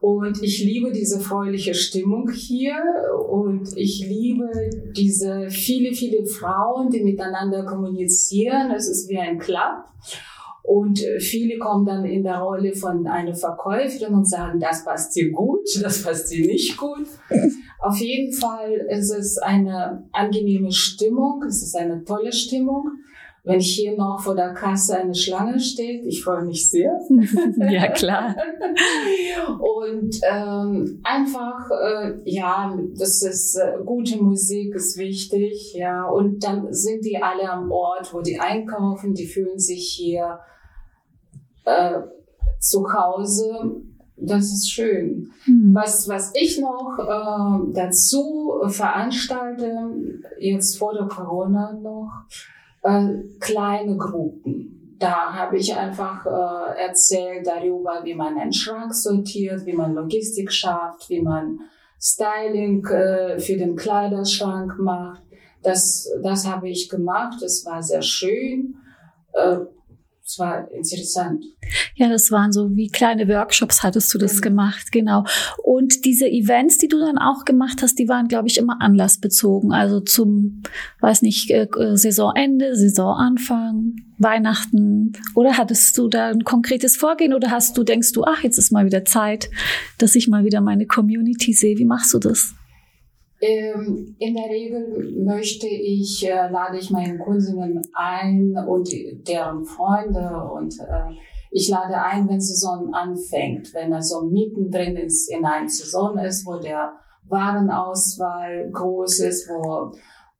Und 0.00 0.42
ich 0.42 0.64
liebe 0.64 0.92
diese 0.92 1.20
freundliche 1.20 1.74
Stimmung 1.74 2.30
hier 2.30 2.74
und 3.28 3.76
ich 3.76 4.00
liebe 4.00 4.48
diese 4.96 5.50
viele, 5.50 5.92
viele 5.92 6.24
Frauen, 6.24 6.88
die 6.90 7.04
miteinander 7.04 7.66
kommunizieren. 7.66 8.70
Es 8.70 8.88
ist 8.88 9.10
wie 9.10 9.18
ein 9.18 9.38
Club. 9.38 9.84
Und 10.62 11.02
äh, 11.02 11.20
viele 11.20 11.58
kommen 11.58 11.84
dann 11.84 12.04
in 12.04 12.22
der 12.22 12.38
Rolle 12.38 12.74
von 12.74 13.06
einer 13.06 13.34
Verkäuferin 13.34 14.14
und 14.14 14.28
sagen, 14.28 14.58
das 14.60 14.84
passt 14.84 15.14
dir 15.16 15.30
gut, 15.32 15.68
das 15.82 16.02
passt 16.02 16.30
dir 16.32 16.46
nicht 16.46 16.78
gut. 16.78 17.06
Auf 17.78 17.98
jeden 17.98 18.32
Fall 18.32 18.72
ist 18.88 19.10
es 19.10 19.38
eine 19.38 20.08
angenehme 20.12 20.72
Stimmung, 20.72 21.42
es 21.46 21.62
ist 21.62 21.76
eine 21.76 22.04
tolle 22.04 22.32
Stimmung. 22.32 22.90
Wenn 23.42 23.60
hier 23.60 23.96
noch 23.96 24.20
vor 24.20 24.34
der 24.34 24.52
Kasse 24.52 24.98
eine 24.98 25.14
Schlange 25.14 25.58
steht, 25.58 26.04
ich 26.04 26.22
freue 26.22 26.44
mich 26.44 26.68
sehr. 26.68 27.00
ja, 27.70 27.88
klar. 27.88 28.36
Und 29.58 30.20
ähm, 30.30 31.00
einfach, 31.02 31.70
äh, 31.70 32.18
ja, 32.24 32.78
das 32.98 33.22
ist 33.22 33.56
äh, 33.56 33.82
gute 33.84 34.22
Musik 34.22 34.74
ist 34.74 34.98
wichtig, 34.98 35.72
ja. 35.74 36.04
Und 36.04 36.44
dann 36.44 36.70
sind 36.72 37.04
die 37.04 37.16
alle 37.16 37.50
am 37.50 37.72
Ort, 37.72 38.12
wo 38.12 38.20
die 38.20 38.38
einkaufen, 38.38 39.14
die 39.14 39.26
fühlen 39.26 39.58
sich 39.58 39.88
hier 39.88 40.40
äh, 41.64 42.00
zu 42.58 42.92
Hause. 42.92 43.82
Das 44.16 44.52
ist 44.52 44.70
schön. 44.70 45.30
Mhm. 45.46 45.74
Was, 45.74 46.06
was 46.08 46.32
ich 46.34 46.60
noch 46.60 46.98
äh, 46.98 47.72
dazu 47.72 48.60
veranstalte, 48.66 49.94
jetzt 50.38 50.76
vor 50.76 50.92
der 50.92 51.06
Corona 51.06 51.72
noch, 51.72 52.10
äh, 52.82 53.08
kleine 53.38 53.96
Gruppen. 53.96 54.96
da 54.98 55.32
habe 55.32 55.56
ich 55.56 55.74
einfach 55.74 56.26
äh, 56.26 56.78
erzählt 56.78 57.46
darüber, 57.46 58.00
wie 58.04 58.14
man 58.14 58.38
einen 58.38 58.52
Schrank 58.52 58.94
sortiert, 58.94 59.64
wie 59.64 59.72
man 59.72 59.94
Logistik 59.94 60.52
schafft, 60.52 61.08
wie 61.08 61.22
man 61.22 61.60
Styling 61.98 62.84
äh, 62.86 63.38
für 63.38 63.56
den 63.56 63.76
Kleiderschrank 63.76 64.78
macht. 64.78 65.22
Das, 65.62 66.06
das 66.22 66.46
habe 66.46 66.68
ich 66.68 66.88
gemacht. 66.88 67.42
Es 67.42 67.64
war 67.64 67.82
sehr 67.82 68.02
schön. 68.02 68.76
Äh, 70.30 70.32
es 70.32 70.38
war 70.38 70.70
interessant. 70.70 71.44
Ja, 71.94 72.08
das 72.08 72.30
waren 72.30 72.52
so 72.52 72.76
wie 72.76 72.88
kleine 72.88 73.28
Workshops 73.28 73.82
hattest 73.82 74.12
du 74.14 74.18
das 74.18 74.36
mhm. 74.36 74.40
gemacht, 74.42 74.92
genau. 74.92 75.24
Und 75.62 76.04
diese 76.04 76.28
Events, 76.28 76.78
die 76.78 76.88
du 76.88 76.98
dann 76.98 77.18
auch 77.18 77.44
gemacht 77.44 77.82
hast, 77.82 77.98
die 77.98 78.08
waren, 78.08 78.28
glaube 78.28 78.48
ich, 78.48 78.58
immer 78.58 78.80
anlassbezogen. 78.80 79.72
Also 79.72 80.00
zum, 80.00 80.62
weiß 81.00 81.22
nicht, 81.22 81.50
äh, 81.50 81.68
Saisonende, 81.94 82.76
Saisonanfang, 82.76 83.96
Weihnachten. 84.18 85.12
Oder 85.34 85.56
hattest 85.56 85.96
du 85.98 86.08
da 86.08 86.28
ein 86.28 86.44
konkretes 86.44 86.96
Vorgehen 86.96 87.34
oder 87.34 87.50
hast 87.50 87.76
du, 87.76 87.82
denkst 87.82 88.12
du, 88.12 88.24
ach, 88.24 88.42
jetzt 88.42 88.58
ist 88.58 88.70
mal 88.70 88.84
wieder 88.84 89.04
Zeit, 89.04 89.50
dass 89.98 90.14
ich 90.14 90.28
mal 90.28 90.44
wieder 90.44 90.60
meine 90.60 90.86
Community 90.86 91.52
sehe. 91.52 91.78
Wie 91.78 91.84
machst 91.84 92.12
du 92.14 92.18
das? 92.18 92.54
Ähm, 93.42 94.16
in 94.18 94.34
der 94.34 94.50
Regel 94.50 95.14
möchte 95.24 95.66
ich, 95.66 96.26
äh, 96.28 96.50
lade 96.50 96.78
ich 96.78 96.90
meinen 96.90 97.18
Kundinnen 97.18 97.80
ein 97.94 98.54
und 98.68 98.90
deren 99.26 99.64
Freunde 99.64 100.50
und 100.52 100.78
äh, 100.78 101.14
ich 101.50 101.68
lade 101.68 102.00
ein, 102.00 102.28
wenn 102.28 102.40
Saison 102.40 102.92
anfängt, 102.92 103.72
wenn 103.74 103.92
er 103.92 104.02
so 104.02 104.22
mittendrin 104.22 104.96
ist, 104.96 105.30
in 105.32 105.44
einer 105.44 105.68
Saison 105.68 106.18
ist, 106.18 106.46
wo 106.46 106.58
der 106.58 106.92
Warenauswahl 107.28 108.70
groß 108.70 109.20
ist, 109.20 109.48
wo 109.48 109.92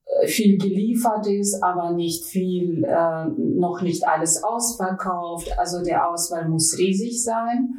äh, 0.04 0.26
viel 0.26 0.58
geliefert 0.58 1.26
ist, 1.26 1.62
aber 1.62 1.92
nicht 1.92 2.24
viel, 2.24 2.84
äh, 2.84 3.26
noch 3.38 3.80
nicht 3.82 4.06
alles 4.06 4.44
ausverkauft. 4.44 5.58
Also 5.58 5.82
der 5.82 6.08
Auswahl 6.08 6.48
muss 6.48 6.76
riesig 6.78 7.24
sein. 7.24 7.70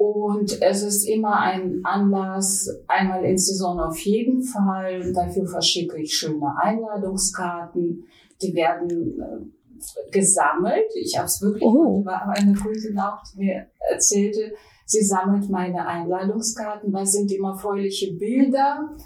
Und 0.00 0.62
es 0.62 0.82
ist 0.82 1.04
immer 1.04 1.38
ein 1.40 1.82
Anlass, 1.84 2.70
einmal 2.88 3.22
in 3.22 3.36
Saison 3.36 3.78
auf 3.78 3.98
jeden 3.98 4.42
Fall. 4.42 5.12
Dafür 5.12 5.46
verschicke 5.46 6.00
ich 6.00 6.14
schöne 6.14 6.56
Einladungskarten. 6.58 8.04
Die 8.40 8.54
werden 8.54 9.20
äh, 9.20 10.10
gesammelt. 10.10 10.90
Ich 10.98 11.18
habe 11.18 11.26
es 11.26 11.42
wirklich, 11.42 11.64
oh. 11.64 12.02
war 12.02 12.30
eine 12.30 12.54
Kundin 12.54 12.98
auch, 12.98 13.22
die 13.24 13.40
mir 13.40 13.66
erzählte, 13.92 14.54
sie 14.86 15.02
sammelt 15.02 15.50
meine 15.50 15.86
Einladungskarten, 15.86 16.90
weil 16.94 17.02
es 17.02 17.12
sind 17.12 17.30
immer 17.30 17.54
fröhliche 17.58 18.14
Bilder. 18.14 18.96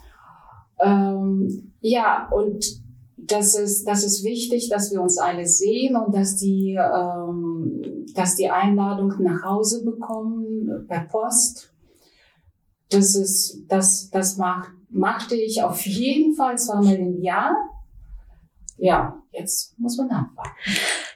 Ähm, 0.78 1.72
ja, 1.80 2.28
und 2.30 2.83
das 3.26 3.56
ist, 3.56 3.84
das 3.86 4.04
ist 4.04 4.24
wichtig, 4.24 4.68
dass 4.68 4.92
wir 4.92 5.00
uns 5.00 5.18
alle 5.18 5.46
sehen 5.46 5.96
und 5.96 6.14
dass 6.14 6.36
die, 6.36 6.78
ähm, 6.78 8.06
dass 8.14 8.36
die 8.36 8.50
Einladung 8.50 9.12
nach 9.20 9.42
Hause 9.42 9.84
bekommen 9.84 10.86
per 10.88 11.04
Post. 11.04 11.72
Das 12.90 13.14
ist, 13.14 13.64
das, 13.68 14.10
das 14.10 14.36
macht, 14.36 14.70
machte 14.90 15.36
ich 15.36 15.62
auf 15.62 15.84
jeden 15.86 16.34
Fall 16.34 16.58
zweimal 16.58 16.94
im 16.94 17.20
Jahr. 17.20 17.54
Ja, 18.76 19.22
jetzt 19.32 19.78
muss 19.78 19.96
man 19.96 20.10
abwarten. 20.10 20.50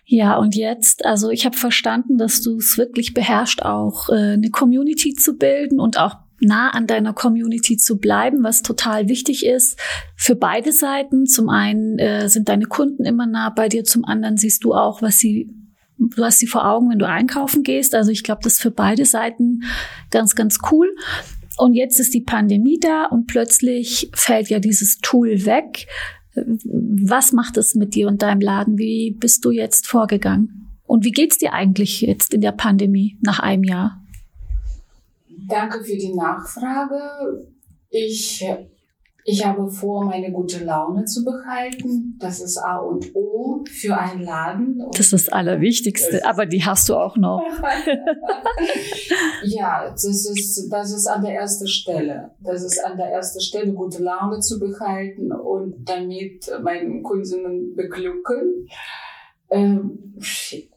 Ja, 0.04 0.38
und 0.38 0.54
jetzt, 0.54 1.04
also 1.04 1.28
ich 1.28 1.44
habe 1.44 1.56
verstanden, 1.56 2.16
dass 2.16 2.40
du 2.40 2.56
es 2.56 2.78
wirklich 2.78 3.12
beherrscht, 3.14 3.62
auch 3.62 4.08
äh, 4.08 4.32
eine 4.32 4.50
Community 4.50 5.12
zu 5.12 5.36
bilden 5.36 5.80
und 5.80 5.98
auch 5.98 6.16
nah 6.40 6.70
an 6.70 6.86
deiner 6.86 7.12
Community 7.12 7.76
zu 7.76 7.98
bleiben, 7.98 8.42
was 8.42 8.62
total 8.62 9.08
wichtig 9.08 9.44
ist 9.44 9.78
für 10.16 10.36
beide 10.36 10.72
Seiten. 10.72 11.26
Zum 11.26 11.48
einen 11.48 11.98
äh, 11.98 12.28
sind 12.28 12.48
deine 12.48 12.66
Kunden 12.66 13.04
immer 13.04 13.26
nah 13.26 13.50
bei 13.50 13.68
dir, 13.68 13.84
zum 13.84 14.04
anderen 14.04 14.36
siehst 14.36 14.64
du 14.64 14.74
auch, 14.74 15.02
was 15.02 15.18
sie 15.18 15.54
du 15.98 16.24
hast 16.24 16.38
sie 16.38 16.46
vor 16.46 16.66
Augen, 16.66 16.90
wenn 16.90 16.98
du 16.98 17.08
einkaufen 17.08 17.62
gehst. 17.62 17.94
Also 17.94 18.10
ich 18.10 18.22
glaube, 18.22 18.40
das 18.44 18.54
ist 18.54 18.62
für 18.62 18.70
beide 18.70 19.04
Seiten 19.04 19.64
ganz, 20.10 20.34
ganz 20.34 20.58
cool. 20.70 20.94
Und 21.56 21.74
jetzt 21.74 21.98
ist 21.98 22.14
die 22.14 22.20
Pandemie 22.20 22.78
da 22.80 23.06
und 23.06 23.26
plötzlich 23.26 24.10
fällt 24.14 24.48
ja 24.48 24.60
dieses 24.60 24.98
Tool 24.98 25.44
weg. 25.44 25.86
Was 26.34 27.32
macht 27.32 27.56
es 27.56 27.74
mit 27.74 27.96
dir 27.96 28.06
und 28.06 28.22
deinem 28.22 28.40
Laden? 28.40 28.78
Wie 28.78 29.16
bist 29.18 29.44
du 29.44 29.50
jetzt 29.50 29.88
vorgegangen? 29.88 30.68
Und 30.84 31.04
wie 31.04 31.10
geht's 31.10 31.38
dir 31.38 31.52
eigentlich 31.52 32.00
jetzt 32.00 32.32
in 32.32 32.40
der 32.40 32.52
Pandemie 32.52 33.18
nach 33.20 33.40
einem 33.40 33.64
Jahr? 33.64 34.00
Danke 35.48 35.82
für 35.82 35.96
die 35.96 36.14
Nachfrage. 36.14 37.48
Ich, 37.88 38.44
ich 39.24 39.46
habe 39.46 39.70
vor, 39.70 40.04
meine 40.04 40.30
gute 40.30 40.62
Laune 40.62 41.06
zu 41.06 41.24
behalten. 41.24 42.18
Das 42.20 42.40
ist 42.40 42.58
A 42.58 42.78
und 42.78 43.14
O 43.14 43.64
für 43.70 43.96
einen 43.96 44.22
Laden. 44.22 44.82
Und 44.82 44.98
das 44.98 45.06
ist 45.06 45.12
das 45.12 45.28
Allerwichtigste, 45.30 46.24
aber 46.26 46.44
die 46.44 46.64
hast 46.64 46.90
du 46.90 46.96
auch 46.96 47.16
noch. 47.16 47.40
ja, 49.44 49.90
das 49.90 50.04
ist, 50.04 50.68
das 50.70 50.92
ist 50.92 51.06
an 51.06 51.22
der 51.22 51.34
ersten 51.34 51.66
Stelle. 51.66 52.32
Das 52.40 52.62
ist 52.62 52.84
an 52.84 52.98
der 52.98 53.06
ersten 53.06 53.40
Stelle, 53.40 53.72
gute 53.72 54.02
Laune 54.02 54.40
zu 54.40 54.60
behalten 54.60 55.32
und 55.32 55.88
damit 55.88 56.50
meinen 56.62 57.02
Kundinnen 57.02 57.74
beglücken. 57.74 58.68
Ähm, 59.50 60.14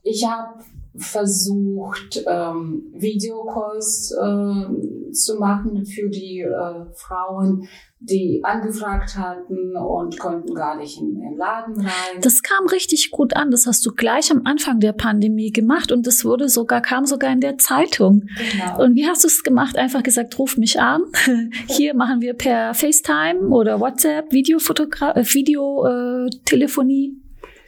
ich 0.03 0.25
habe 0.25 0.63
versucht, 0.95 2.23
ähm, 2.27 2.91
Videocalls 2.93 4.11
äh, 4.11 5.11
zu 5.11 5.35
machen 5.39 5.85
für 5.85 6.09
die 6.09 6.41
äh, 6.41 6.85
Frauen, 6.93 7.67
die 7.99 8.41
angefragt 8.43 9.15
hatten 9.15 9.77
und 9.77 10.19
konnten 10.19 10.53
gar 10.53 10.75
nicht 10.75 10.99
in 10.99 11.15
den 11.15 11.37
Laden 11.37 11.75
rein. 11.79 12.19
Das 12.21 12.41
kam 12.41 12.65
richtig 12.67 13.11
gut 13.11 13.35
an. 13.35 13.51
Das 13.51 13.67
hast 13.67 13.85
du 13.85 13.91
gleich 13.91 14.31
am 14.31 14.41
Anfang 14.43 14.79
der 14.79 14.91
Pandemie 14.91 15.51
gemacht 15.51 15.91
und 15.91 16.07
das 16.07 16.25
wurde 16.25 16.49
sogar, 16.49 16.81
kam 16.81 17.05
sogar 17.05 17.31
in 17.31 17.41
der 17.41 17.57
Zeitung. 17.57 18.27
Genau. 18.37 18.83
Und 18.83 18.95
wie 18.95 19.07
hast 19.07 19.23
du 19.23 19.27
es 19.27 19.43
gemacht? 19.43 19.77
Einfach 19.77 20.03
gesagt, 20.03 20.37
ruf 20.39 20.57
mich 20.57 20.81
an. 20.81 21.03
Hier 21.67 21.93
machen 21.95 22.21
wir 22.21 22.33
per 22.33 22.73
FaceTime 22.73 23.47
oder 23.49 23.79
WhatsApp, 23.79 24.31
Videofotogra 24.33 25.15
äh, 25.15 25.23
Videotelefonie. 25.23 27.20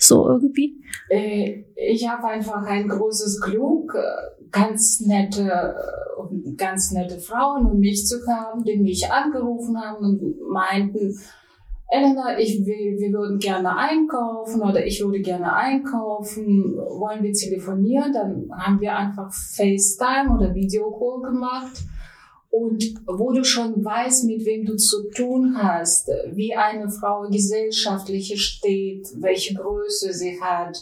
So 0.04 0.28
irgendwie? 0.28 0.76
Äh, 1.10 1.64
ich 1.76 2.08
habe 2.10 2.28
einfach 2.28 2.66
ein 2.66 2.90
großes 2.90 3.40
Glück, 3.40 3.96
äh, 3.96 4.46
ganz 4.52 5.00
nette, 5.00 5.44
äh, 5.50 6.52
ganz 6.58 6.92
nette 6.92 7.20
Frauen 7.20 7.66
um 7.68 7.80
mich 7.80 8.06
zu 8.06 8.18
haben, 8.28 8.64
die 8.66 8.78
mich 8.78 9.10
angerufen 9.10 9.80
haben 9.80 10.04
und 10.04 10.42
meinten, 10.50 11.18
Elena, 11.90 12.38
ich, 12.40 12.66
wir, 12.66 13.00
wir 13.00 13.14
würden 13.14 13.38
gerne 13.38 13.78
einkaufen 13.78 14.62
oder 14.62 14.84
ich 14.84 15.00
würde 15.02 15.22
gerne 15.22 15.54
einkaufen. 15.54 16.76
Wollen 16.76 17.22
wir 17.22 17.32
telefonieren? 17.34 18.12
Dann 18.12 18.50
haben 18.52 18.82
wir 18.82 18.98
einfach 18.98 19.32
FaceTime 19.32 20.36
oder 20.36 20.56
Videocall 20.56 21.22
gemacht. 21.22 21.84
Und 22.54 22.84
wo 23.08 23.32
du 23.32 23.44
schon 23.44 23.84
weißt, 23.84 24.26
mit 24.26 24.46
wem 24.46 24.64
du 24.64 24.76
zu 24.76 25.10
tun 25.10 25.58
hast, 25.58 26.08
wie 26.34 26.54
eine 26.54 26.88
Frau 26.88 27.28
gesellschaftlich 27.28 28.40
steht, 28.40 29.08
welche 29.16 29.56
Größe 29.56 30.14
sie 30.14 30.40
hat, 30.40 30.78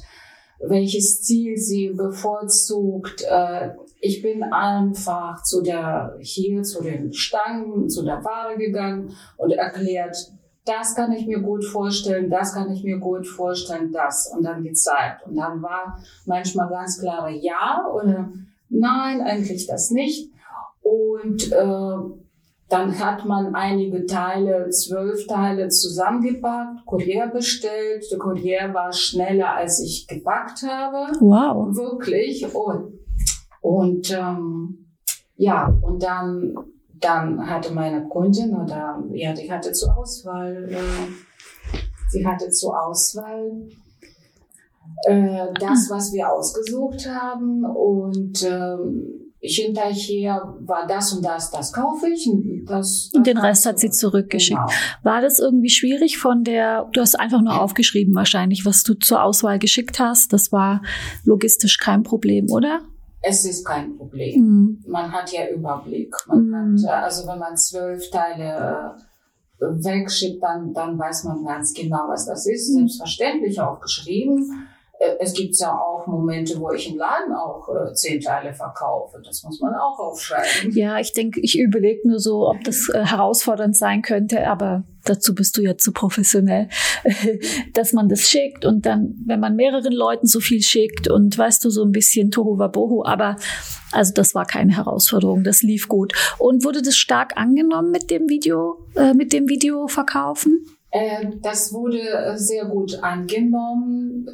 welches 0.59 1.21
Ziel 1.21 1.55
sie 1.55 1.93
bevorzugt. 1.95 3.23
Äh, 3.23 3.69
ich 4.01 4.21
bin 4.21 4.43
einfach 4.43 5.43
zu 5.43 5.61
der, 5.61 6.17
hier 6.19 6.61
zu 6.63 6.83
den 6.83 7.13
Stangen, 7.13 7.87
zu 7.87 8.03
der 8.03 8.21
Ware 8.21 8.57
gegangen 8.57 9.15
und 9.37 9.51
erklärt, 9.51 10.17
das 10.65 10.93
kann 10.93 11.13
ich 11.13 11.25
mir 11.25 11.39
gut 11.39 11.63
vorstellen, 11.63 12.29
das 12.29 12.53
kann 12.53 12.69
ich 12.73 12.83
mir 12.83 12.99
gut 12.99 13.25
vorstellen, 13.25 13.93
das 13.93 14.29
und 14.35 14.43
dann 14.43 14.61
gezeigt. 14.61 15.25
Und 15.25 15.37
dann 15.37 15.61
war 15.61 16.03
manchmal 16.25 16.67
ganz 16.67 16.99
klare 16.99 17.31
Ja 17.31 17.85
oder 17.93 18.29
Nein, 18.73 19.21
eigentlich 19.21 19.67
das 19.67 19.91
nicht. 19.91 20.31
Und 20.81 21.51
äh, 21.51 21.95
dann 22.71 22.97
hat 22.99 23.25
man 23.25 23.53
einige 23.53 24.05
Teile, 24.05 24.69
zwölf 24.69 25.27
Teile 25.27 25.67
zusammengepackt, 25.67 26.85
Kurier 26.85 27.27
bestellt. 27.27 28.05
Der 28.09 28.17
Kurier 28.17 28.73
war 28.73 28.93
schneller, 28.93 29.55
als 29.55 29.81
ich 29.81 30.07
gepackt 30.07 30.63
habe. 30.63 31.11
Wow. 31.19 31.75
Wirklich. 31.75 32.47
Und, 32.55 32.93
und 33.59 34.11
ähm, 34.11 34.87
ja, 35.35 35.67
und 35.81 36.01
dann, 36.01 36.55
dann 36.93 37.49
hatte 37.49 37.73
meine 37.73 38.07
Kundin 38.07 38.55
oder 38.55 39.03
ja, 39.11 39.33
die 39.33 39.51
hatte 39.51 39.73
zur 39.73 39.97
Auswahl, 39.97 40.69
äh, 40.71 41.77
sie 42.09 42.25
hatte 42.25 42.49
zur 42.51 42.81
Auswahl 42.81 43.67
äh, 45.07 45.47
das, 45.59 45.89
was 45.89 46.13
wir 46.13 46.31
ausgesucht 46.31 47.05
haben 47.09 47.65
und 47.65 48.43
ähm, 48.43 49.30
hinterher 49.41 50.55
war 50.59 50.85
das 50.87 51.13
und 51.13 51.25
das, 51.25 51.49
das 51.49 51.73
kaufe 51.73 52.07
ich. 52.09 52.27
Und, 52.27 52.65
das, 52.65 53.09
das 53.09 53.13
und 53.13 53.25
den 53.25 53.37
Rest 53.37 53.65
hat 53.65 53.79
sie 53.79 53.89
zurückgeschickt. 53.89 54.59
Genau. 54.59 54.71
War 55.03 55.21
das 55.21 55.39
irgendwie 55.39 55.69
schwierig 55.69 56.17
von 56.19 56.43
der, 56.43 56.87
du 56.93 57.01
hast 57.01 57.19
einfach 57.19 57.41
nur 57.41 57.59
aufgeschrieben 57.59 58.13
wahrscheinlich, 58.13 58.65
was 58.65 58.83
du 58.83 58.93
zur 58.93 59.23
Auswahl 59.23 59.57
geschickt 59.57 59.99
hast. 59.99 60.31
Das 60.31 60.51
war 60.51 60.81
logistisch 61.25 61.79
kein 61.79 62.03
Problem, 62.03 62.51
oder? 62.51 62.81
Es 63.23 63.45
ist 63.45 63.65
kein 63.65 63.97
Problem. 63.97 64.41
Mhm. 64.41 64.83
Man 64.87 65.11
hat 65.11 65.31
ja 65.31 65.47
Überblick. 65.49 66.13
Man 66.27 66.47
mhm. 66.47 66.85
hat, 66.87 67.01
äh, 67.01 67.03
also 67.03 67.27
wenn 67.27 67.39
man 67.39 67.57
zwölf 67.57 68.09
Teile 68.11 68.95
äh, 69.59 69.65
wegschickt, 69.65 70.41
dann, 70.41 70.73
dann 70.73 70.97
weiß 70.97 71.23
man 71.25 71.43
ganz 71.45 71.73
genau, 71.73 72.07
was 72.07 72.25
das 72.27 72.45
ist. 72.45 72.69
Mhm. 72.69 72.87
Selbstverständlich 72.87 73.59
aufgeschrieben. 73.59 74.67
Äh, 75.01 75.15
es 75.19 75.33
gibt 75.33 75.57
ja 75.57 75.71
auch 75.71 76.05
Momente, 76.05 76.59
wo 76.59 76.71
ich 76.71 76.91
im 76.91 76.97
Laden 76.97 77.33
auch 77.33 77.67
äh, 77.69 77.93
zehn 77.93 78.21
Teile 78.21 78.53
verkaufe. 78.53 79.19
Das 79.25 79.43
muss 79.43 79.59
man 79.59 79.73
auch 79.73 79.97
aufschreiben. 79.97 80.71
Ja, 80.73 80.99
ich 80.99 81.13
denke, 81.13 81.39
ich 81.41 81.57
überlege 81.57 82.07
nur 82.07 82.19
so, 82.19 82.47
ob 82.49 82.63
das 82.63 82.87
äh, 82.89 83.03
herausfordernd 83.03 83.75
sein 83.75 84.03
könnte, 84.03 84.47
aber 84.47 84.83
dazu 85.05 85.33
bist 85.33 85.57
du 85.57 85.61
ja 85.63 85.75
zu 85.75 85.91
professionell, 85.91 86.69
dass 87.73 87.93
man 87.93 88.09
das 88.09 88.29
schickt 88.29 88.63
und 88.63 88.85
dann, 88.85 89.15
wenn 89.25 89.39
man 89.39 89.55
mehreren 89.55 89.93
Leuten 89.93 90.27
so 90.27 90.39
viel 90.39 90.61
schickt 90.61 91.09
und 91.09 91.35
weißt 91.35 91.65
du, 91.65 91.71
so 91.71 91.83
ein 91.83 91.91
bisschen 91.91 92.29
Tohu 92.29 92.59
Wabohu, 92.59 93.03
aber 93.03 93.37
also 93.91 94.13
das 94.13 94.35
war 94.35 94.45
keine 94.45 94.75
Herausforderung, 94.75 95.43
das 95.43 95.63
lief 95.63 95.87
gut. 95.87 96.13
Und 96.37 96.63
wurde 96.63 96.83
das 96.83 96.95
stark 96.95 97.37
angenommen 97.37 97.89
mit 97.89 98.11
dem 98.11 98.29
Video, 98.29 98.85
äh, 98.95 99.15
mit 99.15 99.33
dem 99.33 99.49
Video 99.49 99.87
verkaufen? 99.87 100.63
Äh, 100.91 101.25
das 101.41 101.73
wurde 101.73 101.99
äh, 101.99 102.37
sehr 102.37 102.65
gut 102.65 103.01
angenommen. 103.01 104.27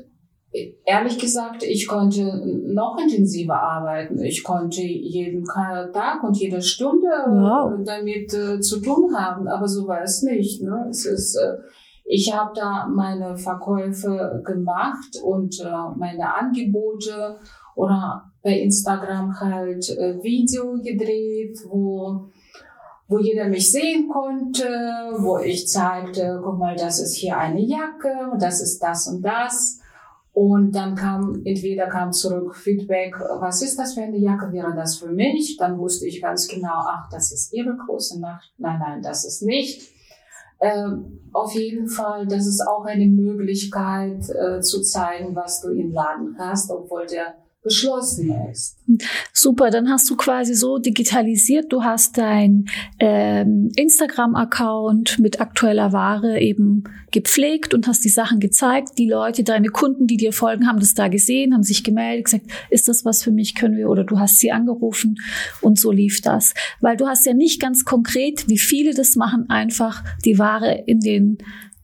Ehrlich 0.86 1.20
gesagt, 1.20 1.64
ich 1.64 1.88
konnte 1.88 2.42
noch 2.66 2.98
intensiver 2.98 3.62
arbeiten. 3.62 4.20
Ich 4.24 4.44
konnte 4.44 4.82
jeden 4.82 5.44
Tag 5.44 6.24
und 6.24 6.38
jede 6.38 6.62
Stunde 6.62 7.10
wow. 7.28 7.74
damit 7.86 8.34
äh, 8.34 8.60
zu 8.60 8.80
tun 8.82 9.14
haben, 9.16 9.48
aber 9.48 9.68
so 9.68 9.88
war 9.88 10.02
es 10.02 10.24
nicht. 10.24 10.64
Ne? 10.64 10.88
Es 10.90 11.06
ist, 11.06 11.36
äh, 11.36 11.58
ich 12.06 12.34
habe 12.34 12.54
da 12.56 12.88
meine 12.88 13.38
Verkäufe 13.38 14.42
gemacht 14.46 15.18
und 15.22 15.60
äh, 15.60 15.98
meine 15.98 16.34
Angebote 16.34 17.38
oder 17.76 18.32
bei 18.42 18.58
Instagram 18.60 19.38
halt 19.40 19.90
äh, 19.90 20.24
Video 20.24 20.82
gedreht, 20.82 21.60
wo 21.68 22.30
wo 23.10 23.20
jeder 23.20 23.48
mich 23.48 23.72
sehen 23.72 24.10
konnte, 24.10 24.68
wo 25.18 25.38
ich 25.38 25.68
zeigte, 25.68 26.42
guck 26.44 26.58
mal, 26.58 26.76
das 26.76 27.00
ist 27.00 27.16
hier 27.16 27.38
eine 27.38 27.62
Jacke, 27.62 28.38
das 28.38 28.62
ist 28.62 28.80
das 28.80 29.08
und 29.08 29.22
das. 29.22 29.80
Und 30.38 30.76
dann 30.76 30.94
kam, 30.94 31.42
entweder 31.46 31.88
kam 31.88 32.12
zurück 32.12 32.56
Feedback, 32.56 33.16
was 33.40 33.64
ist 33.64 33.80
das 33.80 33.96
für 33.96 34.02
eine 34.02 34.20
Jacke, 34.20 34.52
wäre 34.52 34.72
das 34.76 35.00
für 35.00 35.12
mich? 35.12 35.58
Dann 35.58 35.80
wusste 35.80 36.06
ich 36.06 36.22
ganz 36.22 36.48
genau, 36.48 36.76
ach, 36.86 37.10
das 37.10 37.32
ist 37.32 37.52
Ihre 37.54 37.76
große 37.76 38.22
Nacht. 38.22 38.54
Nein, 38.60 38.78
nein, 38.80 39.02
das 39.02 39.26
ist 39.26 39.42
nicht. 39.42 39.90
Ähm, 40.62 41.28
auf 41.34 41.56
jeden 41.56 41.90
Fall, 41.90 42.28
das 42.28 42.46
ist 42.46 42.62
auch 42.68 42.86
eine 42.86 43.08
Möglichkeit 43.08 44.30
äh, 44.30 44.62
zu 44.62 44.84
zeigen, 44.84 45.36
was 45.36 45.62
du 45.62 45.70
im 45.70 45.92
Laden 45.92 46.36
hast, 46.38 46.70
obwohl 46.70 47.08
der 47.08 47.34
geschlossen 47.64 48.34
ist. 48.52 48.78
Super, 49.34 49.70
dann 49.70 49.90
hast 49.90 50.10
du 50.10 50.16
quasi 50.16 50.54
so 50.54 50.78
digitalisiert, 50.78 51.72
du 51.72 51.84
hast 51.84 52.18
dein 52.18 52.66
ähm, 53.00 53.72
Instagram-Account 53.76 55.20
mit 55.20 55.42
aktueller 55.42 55.92
Ware 55.92 56.40
eben 56.40 56.84
gepflegt 57.12 57.74
und 57.74 57.88
hast 57.88 58.04
die 58.06 58.10
Sachen 58.10 58.40
gezeigt. 58.40 58.98
Die 58.98 59.10
Leute, 59.10 59.44
deine 59.44 59.70
Kunden, 59.70 60.08
die 60.08 60.18
dir 60.18 60.34
folgen, 60.34 60.68
haben 60.68 60.80
das 60.80 60.94
da 60.94 61.08
gesehen, 61.08 61.54
haben 61.54 61.64
sich 61.64 61.84
gemeldet, 61.84 62.26
gesagt, 62.26 62.46
ist 62.70 62.88
das 62.88 63.06
was 63.06 63.24
für 63.24 63.32
mich, 63.32 63.56
können 63.56 63.76
wir, 63.76 63.90
oder 63.90 64.04
du 64.04 64.20
hast 64.20 64.40
sie 64.40 64.52
angerufen 64.52 65.18
und 65.62 65.80
so 65.80 65.92
lief 65.92 66.22
das. 66.22 66.54
Weil 66.80 66.96
du 66.96 67.08
hast 67.08 67.26
ja 67.26 67.34
nicht 67.34 67.62
ganz 67.62 67.86
konkret, 67.86 68.48
wie 68.48 68.60
viele 68.60 68.94
das 68.94 69.16
machen, 69.16 69.50
einfach 69.50 70.04
die 70.26 70.38
Ware 70.38 70.84
in 70.86 71.00
den 71.00 71.38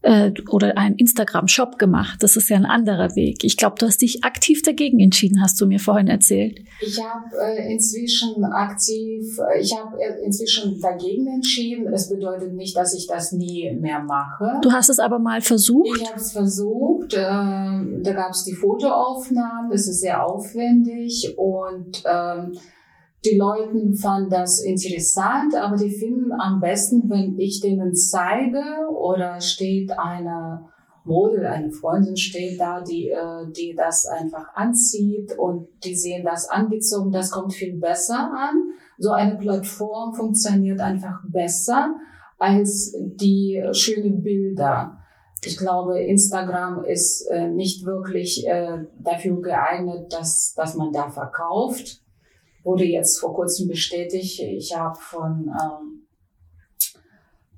äh, 0.04 0.32
oder 0.50 0.78
einen 0.78 0.96
Instagram-Shop 0.96 1.80
gemacht. 1.80 2.22
Das 2.22 2.36
ist 2.36 2.50
ja 2.50 2.58
ein 2.58 2.66
anderer 2.66 3.16
Weg. 3.16 3.44
Ich 3.44 3.58
glaube, 3.58 3.76
du 3.80 3.88
hast 3.88 4.02
dich 4.02 4.24
aktiv 4.24 4.62
dagegen 4.62 5.00
entschieden, 5.00 5.42
hast 5.42 5.60
du 5.60 5.66
mir 5.66 5.80
vorhin 5.80 6.08
erzählt. 6.08 6.60
Ich 6.82 7.02
habe 7.02 7.36
äh, 7.42 7.74
inzwischen 7.74 8.44
aktiv, 8.44 9.40
äh, 9.40 9.62
ich 9.62 9.76
habe 9.76 9.98
äh, 9.98 10.24
inzwischen 10.26 10.80
dagegen 10.80 11.28
entschieden. 11.28 11.92
Es 11.92 12.10
bedeutet 12.10 12.54
nicht, 12.54 12.76
dass 12.76 12.94
ich 12.94 13.08
das 13.08 13.32
nie 13.32 13.72
mehr 13.80 14.00
mache. 14.00 14.60
Du 14.62 14.72
hast 14.72 14.90
es 14.90 15.00
aber 15.00 15.20
mal 15.20 15.42
versucht? 15.42 16.02
Ich 16.02 16.08
habe 16.08 16.20
es 16.20 16.32
versucht. 16.34 17.14
Äh, 17.14 17.18
da 17.18 18.14
gab 18.14 18.32
es 18.32 18.44
die 18.44 18.54
Fotoaufnahmen. 18.54 19.72
Es 19.72 19.88
ist 19.88 20.02
sehr 20.02 20.26
aufwendig 20.26 21.34
und 21.38 22.04
ähm, 22.06 22.58
die 23.26 23.38
Leute 23.38 23.94
fanden 23.96 24.30
das 24.30 24.62
interessant, 24.62 25.56
aber 25.56 25.78
die 25.78 25.92
finden 25.92 26.32
am 26.34 26.60
besten, 26.60 27.10
wenn 27.10 27.40
ich 27.40 27.62
denen 27.62 27.96
zeige 27.96 28.62
oder 28.90 29.40
steht 29.40 29.98
eine 29.98 30.66
Model, 31.06 31.46
eine 31.46 31.72
Freundin 31.72 32.18
steht 32.18 32.60
da, 32.60 32.82
die, 32.82 33.10
äh, 33.10 33.52
die 33.56 33.76
das 33.76 34.08
einfach 34.08 34.54
anzieht 34.56 35.38
und 35.38 35.68
die 35.84 35.96
sehen 35.96 36.24
das 36.26 36.50
angezogen, 36.50 37.12
das 37.12 37.32
kommt 37.32 37.54
viel 37.54 37.78
besser 37.78 38.32
an. 38.34 38.72
So 38.98 39.12
eine 39.12 39.38
Plattform 39.38 40.14
funktioniert 40.14 40.80
einfach 40.80 41.20
besser 41.28 41.96
als 42.40 42.96
die 43.00 43.62
schönen 43.72 44.22
Bilder. 44.22 44.98
Ich 45.46 45.58
glaube, 45.58 46.02
Instagram 46.02 46.86
ist 46.86 47.28
äh, 47.30 47.50
nicht 47.50 47.86
wirklich 47.86 48.48
äh, 48.48 48.86
dafür 49.00 49.42
geeignet, 49.42 50.14
dass, 50.14 50.54
dass 50.56 50.76
man 50.76 50.94
da 50.94 51.10
verkauft 51.10 52.03
wurde 52.64 52.86
jetzt 52.86 53.20
vor 53.20 53.34
kurzem 53.34 53.68
bestätigt. 53.68 54.40
Ich 54.40 54.76
habe 54.76 54.98
von 54.98 55.50
ähm, 55.50 55.94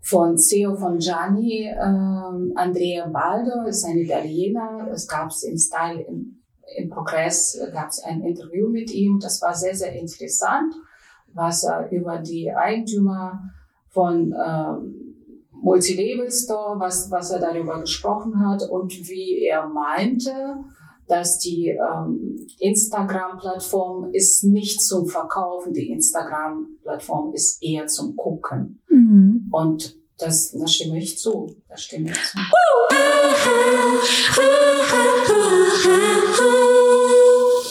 von 0.05 0.37
CEO 0.37 0.75
von 0.75 0.99
Gianni, 0.99 1.67
ähm, 1.67 2.53
Andrea 2.53 3.07
Baldo, 3.07 3.67
ist 3.67 3.83
ein 3.85 3.97
Italiener. 3.97 4.87
Es 4.93 5.07
gab 5.07 5.31
es 5.31 5.41
in 5.41 5.57
Style 5.57 6.01
im, 6.01 6.43
im 6.77 6.91
Progress, 6.91 7.59
gab 7.73 7.89
es 7.89 8.03
ein 8.03 8.21
Interview 8.21 8.69
mit 8.69 8.91
ihm. 8.91 9.19
Das 9.19 9.41
war 9.41 9.55
sehr, 9.55 9.73
sehr 9.73 9.93
interessant, 9.93 10.75
was 11.33 11.63
er 11.63 11.89
über 11.91 12.19
die 12.19 12.51
Eigentümer 12.51 13.49
von 13.89 14.31
ähm, 14.31 15.05
Multilabel 15.49 16.29
Store, 16.31 16.79
was, 16.79 17.09
was 17.09 17.31
er 17.31 17.39
darüber 17.39 17.79
gesprochen 17.81 18.47
hat 18.47 18.61
und 18.69 18.91
wie 19.09 19.43
er 19.43 19.65
meinte, 19.65 20.31
dass 21.07 21.39
die 21.39 21.69
ähm, 21.69 22.47
Instagram-Plattform 22.59 24.11
ist 24.13 24.43
nicht 24.43 24.81
zum 24.81 25.07
Verkaufen, 25.07 25.73
die 25.73 25.91
Instagram-Plattform 25.91 27.33
ist 27.33 27.61
eher 27.61 27.87
zum 27.87 28.15
Gucken. 28.15 28.81
Mhm. 28.89 29.47
Und 29.51 29.97
das, 30.17 30.51
da 30.51 30.65
stimme 30.67 30.97
ich 30.97 31.19
zu. 31.19 31.55
Da 31.67 31.77
stimme 31.77 32.11
ich 32.11 32.17
zu. 32.17 32.37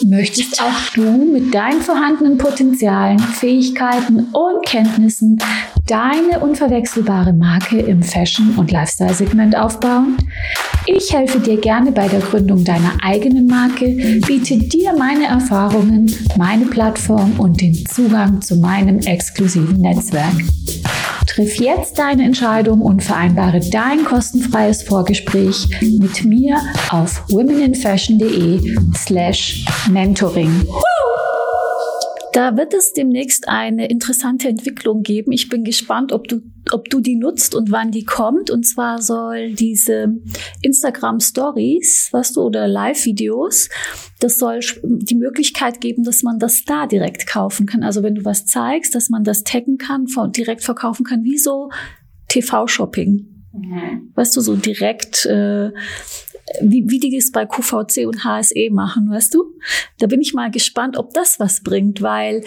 Möchtest 0.07 0.61
auch 0.61 0.93
du 0.93 1.01
mit 1.01 1.53
deinen 1.53 1.81
vorhandenen 1.81 2.37
Potenzialen, 2.37 3.17
Fähigkeiten 3.19 4.27
und 4.31 4.65
Kenntnissen 4.65 5.39
deine 5.85 6.39
unverwechselbare 6.39 7.33
Marke 7.33 7.79
im 7.79 8.01
Fashion- 8.01 8.55
und 8.57 8.71
Lifestyle-Segment 8.71 9.55
aufbauen? 9.55 10.17
Ich 10.87 11.13
helfe 11.13 11.39
dir 11.39 11.57
gerne 11.57 11.91
bei 11.91 12.07
der 12.07 12.19
Gründung 12.19 12.63
deiner 12.63 12.93
eigenen 13.03 13.47
Marke, 13.47 13.87
biete 14.25 14.57
dir 14.57 14.93
meine 14.97 15.25
Erfahrungen, 15.25 16.11
meine 16.37 16.65
Plattform 16.65 17.33
und 17.39 17.61
den 17.61 17.73
Zugang 17.85 18.41
zu 18.41 18.55
meinem 18.57 18.99
exklusiven 18.99 19.81
Netzwerk. 19.81 20.33
Triff 21.27 21.59
jetzt 21.59 21.99
deine 21.99 22.23
Entscheidung 22.23 22.81
und 22.81 23.03
vereinbare 23.03 23.59
dein 23.59 24.05
kostenfreies 24.05 24.83
Vorgespräch 24.83 25.67
mit 25.99 26.23
mir 26.23 26.57
auf 26.91 27.23
womeninfashion.de 27.29 28.77
slash 28.95 29.65
mentoring. 29.89 30.65
Da 32.35 32.57
wird 32.57 32.73
es 32.73 32.91
demnächst 32.91 33.47
eine 33.47 33.87
interessante 33.87 34.49
Entwicklung 34.49 35.03
geben. 35.03 35.31
Ich 35.31 35.47
bin 35.47 35.63
gespannt, 35.63 36.11
ob 36.11 36.27
du, 36.27 36.41
ob 36.69 36.89
du 36.89 36.99
die 36.99 37.15
nutzt 37.15 37.55
und 37.55 37.71
wann 37.71 37.91
die 37.91 38.03
kommt. 38.03 38.51
Und 38.51 38.67
zwar 38.67 39.01
soll 39.01 39.53
diese 39.53 40.17
Instagram 40.61 41.21
Stories, 41.21 42.09
was 42.11 42.33
du, 42.33 42.41
oder 42.41 42.67
Live-Videos, 42.67 43.69
das 44.19 44.37
soll 44.37 44.59
die 44.83 45.15
Möglichkeit 45.15 45.79
geben, 45.79 46.03
dass 46.03 46.23
man 46.23 46.37
das 46.37 46.65
da 46.65 46.87
direkt 46.87 47.25
kaufen 47.25 47.67
kann. 47.67 47.83
Also 47.83 48.03
wenn 48.03 48.15
du 48.15 48.25
was 48.25 48.45
zeigst, 48.45 48.95
dass 48.95 49.09
man 49.09 49.23
das 49.23 49.45
taggen 49.45 49.77
kann, 49.77 50.05
direkt 50.35 50.65
verkaufen 50.65 51.05
kann, 51.05 51.23
wie 51.23 51.37
so 51.37 51.69
TV-Shopping. 52.27 53.45
Mhm. 53.53 54.11
Weißt 54.13 54.35
du, 54.35 54.41
so 54.41 54.57
direkt 54.57 55.25
äh, 55.25 55.71
wie, 56.61 56.85
wie 56.87 56.99
die 56.99 57.15
das 57.15 57.31
bei 57.31 57.45
QVC 57.45 58.05
und 58.05 58.23
HSE 58.23 58.69
machen, 58.71 59.09
weißt 59.09 59.33
du? 59.33 59.45
Da 59.99 60.07
bin 60.07 60.21
ich 60.21 60.33
mal 60.33 60.51
gespannt, 60.51 60.97
ob 60.97 61.13
das 61.13 61.39
was 61.39 61.61
bringt, 61.61 62.01
weil 62.01 62.43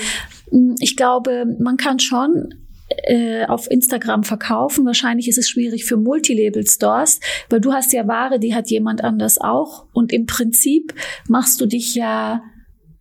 hm, 0.51 0.77
ich 0.81 0.97
glaube, 0.97 1.47
man 1.59 1.77
kann 1.77 1.99
schon 1.99 2.55
äh, 2.89 3.45
auf 3.47 3.71
Instagram 3.71 4.25
verkaufen. 4.25 4.87
Wahrscheinlich 4.87 5.29
ist 5.29 5.39
es 5.39 5.49
schwierig 5.49 5.85
für 5.85 5.97
Multilabel-Stores, 5.97 7.21
weil 7.51 7.61
du 7.61 7.73
hast 7.73 7.93
ja 7.93 8.07
Ware, 8.07 8.39
die 8.39 8.55
hat 8.55 8.71
jemand 8.71 9.03
anders 9.03 9.39
auch. 9.39 9.87
Und 9.93 10.13
im 10.13 10.27
Prinzip 10.27 10.95
machst 11.29 11.61
du 11.61 11.67
dich 11.67 11.95
ja, 11.95 12.43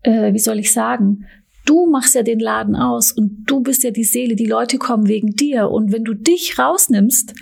äh, 0.03 0.33
wie 0.33 0.39
soll 0.39 0.59
ich 0.59 0.73
sagen, 0.73 1.25
du 1.65 1.85
machst 1.85 2.15
ja 2.15 2.23
den 2.23 2.39
Laden 2.39 2.75
aus 2.75 3.11
und 3.11 3.43
du 3.45 3.61
bist 3.61 3.83
ja 3.83 3.91
die 3.91 4.03
Seele. 4.03 4.35
Die 4.35 4.45
Leute 4.45 4.77
kommen 4.77 5.07
wegen 5.07 5.35
dir. 5.35 5.69
Und 5.69 5.91
wenn 5.91 6.03
du 6.03 6.13
dich 6.13 6.57
rausnimmst, 6.57 7.33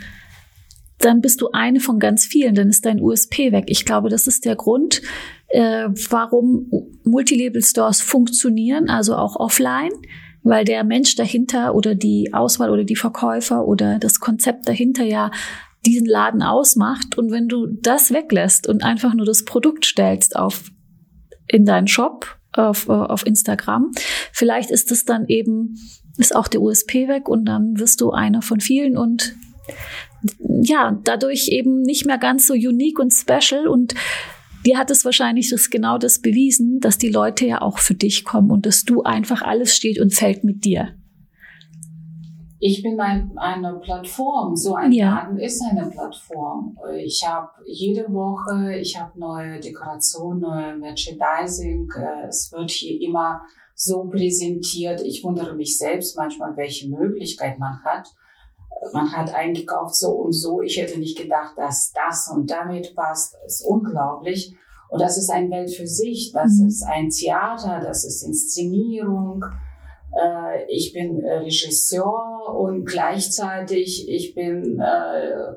dann 1.00 1.22
bist 1.22 1.42
du 1.42 1.50
eine 1.52 1.80
von 1.80 2.00
ganz 2.00 2.26
vielen, 2.26 2.56
dann 2.56 2.70
ist 2.70 2.86
dein 2.86 3.02
USP 3.02 3.52
weg. 3.52 3.66
Ich 3.68 3.86
glaube, 3.86 4.10
das 4.10 4.28
ist 4.28 4.46
der 4.46 4.56
Grund, 4.56 5.02
äh, 5.48 5.90
warum 6.10 6.72
Multilabel-Stores 7.04 8.02
funktionieren, 8.02 8.90
also 8.90 9.16
auch 9.16 9.36
offline, 9.36 9.92
weil 10.44 10.64
der 10.64 10.84
Mensch 10.84 11.16
dahinter 11.16 11.76
oder 11.76 11.96
die 11.96 12.34
Auswahl 12.34 12.70
oder 12.70 12.84
die 12.84 12.96
Verkäufer 12.96 13.68
oder 13.68 14.00
das 14.00 14.20
Konzept 14.20 14.68
dahinter 14.68 15.04
ja 15.04 15.32
diesen 15.86 16.08
Laden 16.08 16.42
ausmacht. 16.42 17.18
Und 17.18 17.32
wenn 17.32 17.48
du 17.48 17.68
das 17.68 18.12
weglässt 18.12 18.68
und 18.68 18.84
einfach 18.84 19.14
nur 19.14 19.26
das 19.26 19.46
Produkt 19.46 19.86
stellst 19.86 20.36
auf 20.36 20.72
in 21.48 21.66
deinen 21.66 21.88
Shop 21.88 22.38
auf, 22.54 22.90
auf 22.90 23.26
Instagram, 23.26 23.92
vielleicht 24.32 24.72
ist 24.72 24.92
es 24.92 25.06
dann 25.06 25.26
eben 25.28 25.76
ist 26.18 26.36
auch 26.36 26.48
der 26.48 26.62
USP 26.62 27.08
weg 27.08 27.28
und 27.28 27.46
dann 27.46 27.78
wirst 27.78 28.02
du 28.02 28.12
einer 28.12 28.42
von 28.42 28.62
vielen 28.62 28.98
und 28.98 29.36
ja, 30.40 31.00
dadurch 31.04 31.50
eben 31.50 31.82
nicht 31.82 32.06
mehr 32.06 32.18
ganz 32.18 32.48
so 32.48 32.54
unique 32.54 33.00
und 33.00 33.14
special 33.14 33.68
und 33.68 33.96
dir 34.66 34.78
hat 34.78 34.90
es 34.92 35.06
wahrscheinlich 35.06 35.50
das 35.50 35.70
genau 35.70 35.98
das 35.98 36.20
bewiesen, 36.20 36.80
dass 36.80 36.98
die 36.98 37.10
Leute 37.10 37.46
ja 37.46 37.62
auch 37.62 37.80
für 37.80 37.94
dich 37.94 38.26
kommen 38.26 38.52
und 38.52 38.66
dass 38.66 38.84
du 38.84 39.04
einfach 39.04 39.42
alles 39.42 39.76
steht 39.76 40.00
und 40.00 40.14
fällt 40.14 40.44
mit 40.44 40.66
dir. 40.66 40.96
Ich 42.60 42.82
bin 42.82 43.00
ein, 43.00 43.38
eine 43.38 43.76
Plattform, 43.76 44.56
so 44.56 44.74
ein 44.74 44.92
ja. 44.92 45.14
Laden 45.14 45.38
ist 45.38 45.62
eine 45.62 45.88
Plattform. 45.88 46.76
Ich 46.98 47.24
habe 47.28 47.50
jede 47.68 48.12
Woche, 48.12 48.78
ich 48.78 49.00
habe 49.00 49.20
neue 49.20 49.60
Dekorationen, 49.60 50.40
neue 50.40 50.78
Merchandising. 50.78 51.88
Es 52.28 52.52
wird 52.52 52.72
hier 52.72 53.00
immer 53.02 53.42
so 53.76 54.06
präsentiert. 54.06 55.02
Ich 55.02 55.24
wundere 55.24 55.54
mich 55.54 55.78
selbst 55.78 56.18
manchmal, 56.18 56.56
welche 56.56 56.90
Möglichkeit 56.90 57.60
man 57.60 57.84
hat. 57.84 58.08
Man 58.94 59.12
hat 59.12 59.34
eingekauft 59.34 59.96
so 59.96 60.12
und 60.12 60.34
so. 60.34 60.62
Ich 60.62 60.78
hätte 60.78 61.00
nicht 61.00 61.18
gedacht, 61.18 61.58
dass 61.58 61.92
das 61.94 62.30
und 62.34 62.50
damit 62.50 62.96
passt. 62.96 63.36
Das 63.44 63.62
ist 63.62 63.66
unglaublich. 63.66 64.56
Und 64.90 65.02
das 65.02 65.18
ist 65.18 65.30
eine 65.30 65.50
Welt 65.50 65.74
für 65.74 65.88
sich. 65.88 66.32
Das 66.34 66.60
mhm. 66.60 66.68
ist 66.68 66.84
ein 66.84 67.10
Theater, 67.10 67.82
das 67.84 68.06
ist 68.06 68.24
Inszenierung. 68.24 69.44
Äh, 70.14 70.66
ich 70.70 70.94
bin 70.94 71.26
Regisseur 71.26 72.56
und 72.58 72.86
gleichzeitig 72.86 74.08
ich 74.08 74.36
bin 74.36 74.80
äh, 74.80 75.56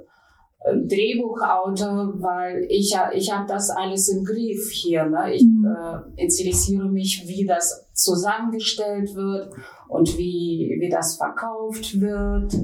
Drehbuchautor, 0.64 2.14
weil 2.20 2.66
ich, 2.68 2.96
ich 3.14 3.32
habe 3.32 3.46
das 3.46 3.70
alles 3.70 4.08
im 4.08 4.24
Griff 4.24 4.70
hier. 4.70 5.04
Ne? 5.06 5.34
Ich 5.34 5.44
mhm. 5.44 5.64
äh, 5.66 6.22
interessiere 6.22 6.88
mich, 6.88 7.24
wie 7.26 7.46
das 7.46 7.88
zusammengestellt 7.92 9.14
wird 9.14 9.52
und 9.88 10.18
wie, 10.18 10.76
wie 10.80 10.88
das 10.88 11.16
verkauft 11.16 12.00
wird. 12.00 12.54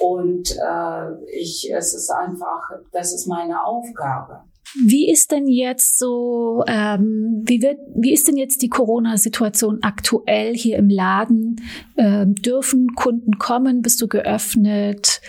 Und 0.00 0.50
äh, 0.56 1.24
ich, 1.32 1.70
es 1.72 1.94
ist 1.94 2.10
einfach, 2.10 2.62
das 2.92 3.14
ist 3.14 3.26
meine 3.26 3.64
Aufgabe. 3.64 4.40
Wie 4.86 5.08
ist 5.08 5.30
denn 5.30 5.46
jetzt 5.46 5.98
so, 5.98 6.64
ähm, 6.66 7.42
wie, 7.46 7.62
wird, 7.62 7.78
wie 7.94 8.12
ist 8.12 8.26
denn 8.26 8.36
jetzt 8.36 8.60
die 8.60 8.68
Corona-Situation 8.68 9.78
aktuell 9.82 10.56
hier 10.56 10.78
im 10.78 10.88
Laden? 10.88 11.60
Ähm, 11.96 12.34
dürfen 12.34 12.88
Kunden 12.96 13.38
kommen? 13.38 13.82
Bist 13.82 14.02
du 14.02 14.08
geöffnet? 14.08 15.20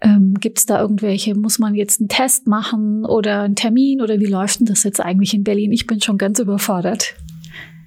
Ähm, 0.00 0.34
Gibt 0.40 0.58
es 0.58 0.66
da 0.66 0.80
irgendwelche, 0.80 1.34
muss 1.34 1.58
man 1.58 1.74
jetzt 1.74 2.00
einen 2.00 2.08
Test 2.08 2.46
machen 2.46 3.04
oder 3.04 3.42
einen 3.42 3.56
Termin 3.56 4.00
oder 4.00 4.18
wie 4.18 4.26
läuft 4.26 4.60
denn 4.60 4.66
das 4.66 4.82
jetzt 4.82 5.00
eigentlich 5.00 5.34
in 5.34 5.44
Berlin? 5.44 5.72
Ich 5.72 5.86
bin 5.86 6.00
schon 6.00 6.16
ganz 6.16 6.38
überfordert. 6.38 7.16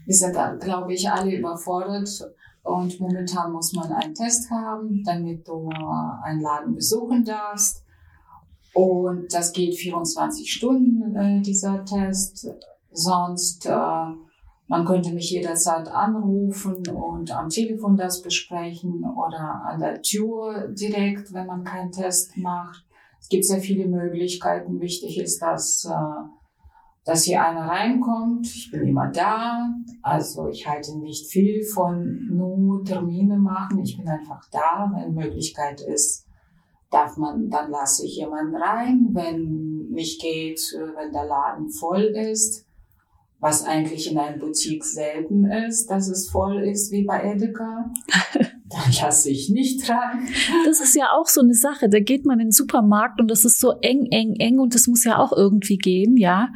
Wir 0.06 0.16
sind, 0.16 0.36
glaube 0.60 0.94
ich, 0.94 1.10
alle 1.10 1.34
überfordert 1.34 2.10
und 2.64 3.00
momentan 3.00 3.52
muss 3.52 3.74
man 3.74 3.92
einen 3.92 4.14
Test 4.14 4.50
haben, 4.50 5.04
damit 5.04 5.48
du 5.48 5.70
einen 6.24 6.42
Laden 6.42 6.76
besuchen 6.76 7.24
darfst. 7.26 7.84
Und 8.74 9.34
das 9.34 9.52
geht 9.52 9.76
24 9.76 10.52
Stunden, 10.52 11.16
äh, 11.16 11.42
dieser 11.42 11.84
Test. 11.84 12.48
Sonst 12.92 13.66
äh, 13.66 14.06
man 14.72 14.86
könnte 14.86 15.12
mich 15.12 15.32
jederzeit 15.32 15.90
anrufen 15.90 16.82
und 16.88 17.36
am 17.36 17.50
Telefon 17.50 17.98
das 17.98 18.22
besprechen 18.22 19.04
oder 19.04 19.64
an 19.66 19.80
der 19.82 20.02
Tür 20.02 20.70
direkt, 20.70 21.34
wenn 21.34 21.48
man 21.48 21.66
keinen 21.66 21.92
Test 21.92 22.38
macht. 22.38 22.86
Es 23.20 23.28
gibt 23.28 23.44
sehr 23.44 23.60
viele 23.60 23.88
Möglichkeiten. 23.88 24.80
Wichtig 24.80 25.20
ist, 25.20 25.42
dass, 25.42 25.86
äh, 25.86 25.92
dass 27.04 27.24
hier 27.24 27.44
einer 27.44 27.68
reinkommt. 27.68 28.46
Ich 28.48 28.70
bin 28.72 28.86
immer 28.88 29.08
da. 29.08 29.74
Also 30.02 30.48
ich 30.48 30.68
halte 30.68 30.98
nicht 31.00 31.32
viel 31.32 31.64
von 31.64 32.28
nur 32.30 32.84
Termine 32.84 33.38
machen. 33.38 33.80
Ich 33.80 33.98
bin 33.98 34.08
einfach 34.08 34.44
da. 34.52 34.92
Wenn 34.94 35.16
Möglichkeit 35.16 35.82
ist, 35.82 36.28
darf 36.92 37.18
man, 37.18 37.50
dann 37.50 37.72
lasse 37.72 38.06
ich 38.06 38.18
jemanden 38.18 38.56
rein. 38.56 39.10
Wenn 39.14 39.90
nicht 39.90 40.22
geht, 40.22 40.60
äh, 40.74 40.96
wenn 40.96 41.12
der 41.12 41.26
Laden 41.26 41.70
voll 41.70 42.04
ist, 42.04 42.68
was 43.42 43.66
eigentlich 43.66 44.10
in 44.10 44.20
einem 44.20 44.40
Boutique 44.40 44.86
selten 44.86 45.46
ist, 45.46 45.88
dass 45.88 46.08
es 46.08 46.30
voll 46.30 46.64
ist 46.64 46.92
wie 46.92 47.04
bei 47.04 47.24
Edeka. 47.24 47.92
Dann 48.70 48.94
lasse 49.02 49.30
ich 49.30 49.50
nicht 49.50 49.90
rein. 49.90 50.28
Das 50.66 50.80
ist 50.80 50.96
ja 50.96 51.08
auch 51.18 51.26
so 51.26 51.42
eine 51.42 51.56
Sache. 51.56 51.90
Da 51.90 52.00
geht 52.00 52.24
man 52.24 52.40
in 52.40 52.48
den 52.48 52.52
Supermarkt 52.52 53.20
und 53.20 53.30
das 53.30 53.44
ist 53.44 53.60
so 53.60 53.74
eng, 53.82 54.06
eng, 54.12 54.36
eng 54.40 54.60
und 54.60 54.76
das 54.76 54.88
muss 54.88 55.04
ja 55.04 55.18
auch 55.18 55.34
irgendwie 55.36 55.78
gehen, 55.78 56.16
ja. 56.16 56.50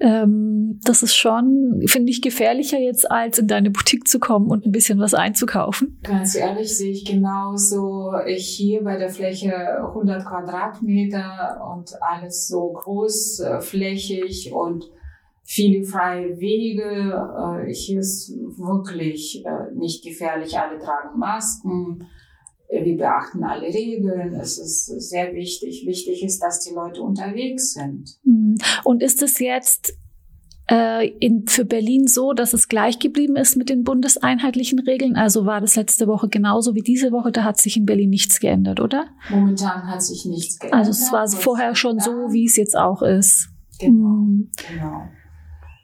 Ähm, 0.00 0.80
das 0.84 1.02
ist 1.02 1.14
schon, 1.16 1.82
finde 1.86 2.10
ich, 2.10 2.22
gefährlicher 2.22 2.78
jetzt, 2.78 3.10
als 3.10 3.38
in 3.38 3.48
deine 3.48 3.70
Boutique 3.70 4.06
zu 4.06 4.18
kommen 4.18 4.48
und 4.48 4.64
ein 4.64 4.72
bisschen 4.72 4.98
was 4.98 5.12
einzukaufen. 5.12 5.98
Ganz 6.04 6.36
ehrlich 6.36 6.74
sehe 6.74 6.92
ich 6.92 7.04
genauso. 7.04 8.12
Ich 8.26 8.48
hier 8.48 8.84
bei 8.84 8.96
der 8.96 9.10
Fläche 9.10 9.52
100 9.88 10.24
Quadratmeter 10.24 11.60
und 11.74 11.90
alles 12.00 12.46
so 12.46 12.72
großflächig 12.72 14.52
und 14.52 14.90
viele 15.48 15.82
freie 15.82 16.38
Wege. 16.38 17.66
Äh, 17.66 17.72
hier 17.72 18.00
ist 18.00 18.30
wirklich 18.30 19.42
äh, 19.46 19.74
nicht 19.74 20.04
gefährlich. 20.04 20.58
Alle 20.58 20.78
tragen 20.78 21.18
Masken. 21.18 22.06
Äh, 22.68 22.84
wir 22.84 22.98
beachten 22.98 23.42
alle 23.42 23.66
Regeln. 23.66 24.34
Es 24.34 24.58
ist 24.58 24.86
sehr 25.08 25.34
wichtig. 25.34 25.86
Wichtig 25.86 26.22
ist, 26.22 26.40
dass 26.40 26.60
die 26.60 26.74
Leute 26.74 27.00
unterwegs 27.00 27.72
sind. 27.72 28.18
Mhm. 28.24 28.56
Und 28.84 29.02
ist 29.02 29.22
es 29.22 29.38
jetzt 29.38 29.96
äh, 30.70 31.08
in, 31.18 31.46
für 31.46 31.64
Berlin 31.64 32.08
so, 32.08 32.34
dass 32.34 32.52
es 32.52 32.68
gleich 32.68 32.98
geblieben 32.98 33.36
ist 33.36 33.56
mit 33.56 33.70
den 33.70 33.84
bundeseinheitlichen 33.84 34.80
Regeln? 34.80 35.16
Also 35.16 35.46
war 35.46 35.62
das 35.62 35.76
letzte 35.76 36.06
Woche 36.08 36.28
genauso 36.28 36.74
wie 36.74 36.82
diese 36.82 37.10
Woche? 37.10 37.32
Da 37.32 37.44
hat 37.44 37.58
sich 37.58 37.78
in 37.78 37.86
Berlin 37.86 38.10
nichts 38.10 38.38
geändert, 38.38 38.80
oder? 38.80 39.06
Momentan 39.30 39.86
hat 39.90 40.02
sich 40.02 40.26
nichts 40.26 40.58
geändert. 40.58 40.78
Also 40.78 40.90
es 40.90 41.10
war 41.10 41.26
vorher 41.26 41.74
schon 41.74 42.00
so, 42.00 42.10
wie 42.32 42.44
es 42.44 42.56
jetzt 42.56 42.76
auch 42.76 43.00
ist. 43.00 43.48
Genau. 43.80 44.08
Mhm. 44.08 44.50
genau. 44.68 45.08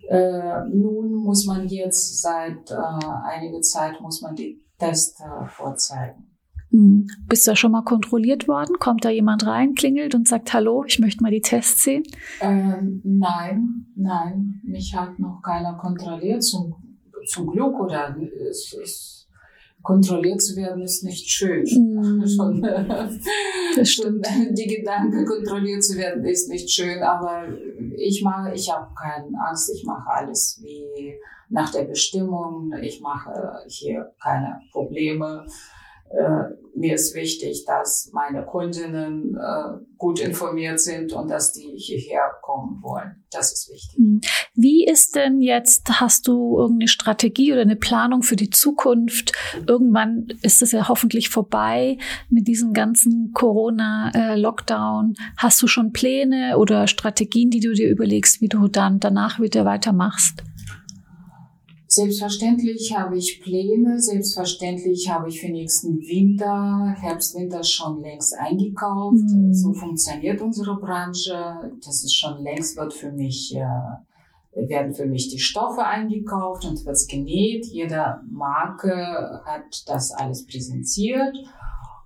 Äh, 0.09 0.69
nun 0.73 1.15
muss 1.15 1.47
man 1.47 1.67
jetzt 1.69 2.21
seit 2.21 2.71
äh, 2.71 3.07
einiger 3.25 3.61
Zeit 3.61 4.01
muss 4.01 4.21
man 4.21 4.35
die 4.35 4.63
Tests 4.79 5.21
äh, 5.21 5.47
vorzeigen. 5.49 6.35
Hm. 6.71 7.07
Bist 7.29 7.47
du 7.47 7.53
da 7.53 7.57
schon 7.57 7.73
mal 7.73 7.85
kontrolliert 7.85 8.49
worden? 8.49 8.77
Kommt 8.81 9.05
da 9.05 9.11
jemand 9.11 9.47
rein, 9.47 9.75
klingelt 9.75 10.15
und 10.15 10.27
sagt 10.27 10.53
Hallo, 10.53 10.85
ich 10.85 10.99
möchte 10.99 11.23
mal 11.23 11.31
die 11.31 11.41
Tests 11.41 11.85
sehen? 11.85 12.03
Ähm, 12.41 13.01
nein, 13.05 13.87
nein, 13.95 14.61
mich 14.65 14.95
hat 14.97 15.19
noch 15.19 15.41
keiner 15.43 15.75
kontrolliert, 15.75 16.43
zum, 16.43 16.75
zum 17.27 17.47
Glück 17.47 17.79
oder 17.79 18.17
es 18.51 18.73
ist 18.73 19.24
kontrolliert 19.85 20.43
zu 20.43 20.57
werden 20.57 20.83
ist 20.83 21.05
nicht 21.05 21.31
schön. 21.31 21.65
Mm. 21.95 22.27
Schon, 22.27 22.61
das 23.77 23.89
stimmt. 23.89 24.27
die 24.51 24.67
Gedanke, 24.67 25.25
kontrolliert 25.25 25.83
zu 25.85 25.97
werden, 25.97 26.25
ist 26.25 26.49
nicht 26.49 26.71
schön. 26.71 27.03
Aber 27.03 27.47
ich 27.97 28.23
mache, 28.23 28.53
ich 28.55 28.71
habe 28.73 28.89
keine 28.95 29.29
Angst. 29.47 29.71
Ich 29.75 29.85
mache 29.85 30.11
alles 30.11 30.61
wie 30.63 31.15
nach 31.51 31.71
der 31.71 31.85
Bestimmung. 31.85 32.73
Ich 32.81 33.01
mache 33.01 33.33
hier 33.69 34.13
keine 34.21 34.61
Probleme 34.73 35.47
äh, 36.17 36.55
mir 36.77 36.95
ist 36.95 37.15
wichtig, 37.15 37.65
dass 37.67 38.11
meine 38.13 38.45
Kundinnen 38.45 39.37
äh, 39.37 39.79
gut 39.97 40.21
informiert 40.21 40.81
sind 40.81 41.13
und 41.13 41.29
dass 41.29 41.53
die 41.53 41.73
hierher 41.77 42.33
kommen 42.43 42.83
wollen. 42.83 43.25
Das 43.31 43.53
ist 43.53 43.71
wichtig. 43.73 43.97
Hm. 43.97 44.21
Wie 44.55 44.85
ist 44.85 45.15
denn 45.15 45.41
jetzt, 45.41 46.01
hast 46.01 46.27
du 46.27 46.59
irgendeine 46.59 46.89
Strategie 46.89 47.53
oder 47.53 47.63
eine 47.63 47.77
Planung 47.77 48.23
für 48.23 48.37
die 48.37 48.51
Zukunft? 48.51 49.33
Irgendwann 49.67 50.27
ist 50.43 50.63
es 50.63 50.73
ja 50.73 50.89
hoffentlich 50.89 51.31
vorbei 51.31 51.99
mit 52.29 52.49
diesem 52.49 52.73
ganzen 52.73 53.33
Corona-Lockdown. 53.33 55.15
Hast 55.37 55.63
du 55.63 55.67
schon 55.67 55.93
Pläne 55.93 56.59
oder 56.59 56.87
Strategien, 56.87 57.51
die 57.51 57.61
du 57.61 57.73
dir 57.73 57.89
überlegst, 57.89 58.41
wie 58.41 58.49
du 58.49 58.69
dann 58.69 59.01
danach 59.01 59.41
wieder 59.41 59.65
weitermachst? 59.65 60.43
Selbstverständlich 61.87 62.97
habe 62.97 63.17
ich 63.17 63.41
Pläne, 63.43 64.01
selbstverständlich 64.01 65.11
habe 65.11 65.29
ich 65.29 65.41
für 65.41 65.51
nächsten 65.51 65.99
Winter, 66.01 66.95
Herbst, 66.99 67.37
Winter 67.37 67.63
schon 67.63 68.01
längst 68.01 68.35
eingekauft. 68.39 69.23
Mhm. 69.31 69.53
So 69.53 69.73
funktioniert 69.73 70.41
unsere 70.41 70.77
Branche. 70.77 71.73
Das 71.85 72.03
ist 72.03 72.17
schon 72.17 72.43
längst 72.43 72.77
wird 72.77 72.95
für 72.95 73.13
mich, 73.13 73.55
äh, 73.55 74.69
werden 74.69 74.95
für 74.95 75.07
mich 75.07 75.29
die 75.29 75.39
Stoffe 75.39 75.85
eingekauft 75.85 76.65
und 76.65 76.85
wird 76.85 77.09
genäht. 77.09 77.67
Jede 77.67 78.21
Marke 78.31 79.43
hat 79.45 79.85
das 79.87 80.11
alles 80.13 80.47
präsentiert. 80.47 81.37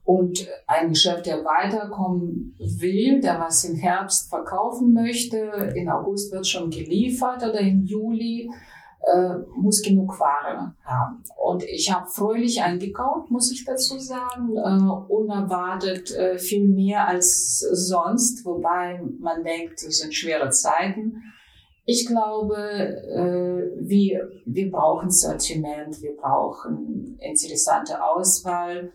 Und 0.05 0.49
ein 0.67 0.89
Geschäft, 0.89 1.27
der 1.27 1.45
weiterkommen 1.45 2.55
will, 2.59 3.21
der 3.21 3.39
was 3.41 3.65
im 3.65 3.77
Herbst 3.77 4.31
verkaufen 4.31 4.95
möchte, 4.95 5.37
in 5.77 5.91
August 5.91 6.33
wird 6.33 6.47
schon 6.47 6.71
geliefert 6.71 7.43
oder 7.43 7.61
im 7.61 7.85
Juli 7.85 8.51
äh, 9.13 9.39
muss 9.57 9.83
genug 9.83 10.19
Ware 10.21 10.75
haben. 10.85 11.25
Und 11.43 11.63
ich 11.65 11.93
habe 11.93 12.09
fröhlich 12.09 12.63
eingekauft, 12.63 13.31
muss 13.31 13.51
ich 13.51 13.65
dazu 13.65 13.99
sagen, 13.99 14.57
äh, 14.57 15.13
unerwartet 15.13 16.11
äh, 16.13 16.39
viel 16.39 16.69
mehr 16.69 17.07
als 17.07 17.59
sonst, 17.59 18.45
wobei 18.45 19.01
man 19.21 19.43
denkt, 19.43 19.83
es 19.83 19.99
sind 19.99 20.15
schwere 20.15 20.51
Zeiten. 20.51 21.23
Ich 21.85 22.07
glaube, 22.07 22.57
äh, 22.57 23.89
wir, 23.89 24.31
wir 24.45 24.71
brauchen 24.71 25.11
Sortiment, 25.11 26.03
wir 26.03 26.17
brauchen 26.17 27.19
interessante 27.21 28.05
Auswahl 28.05 28.93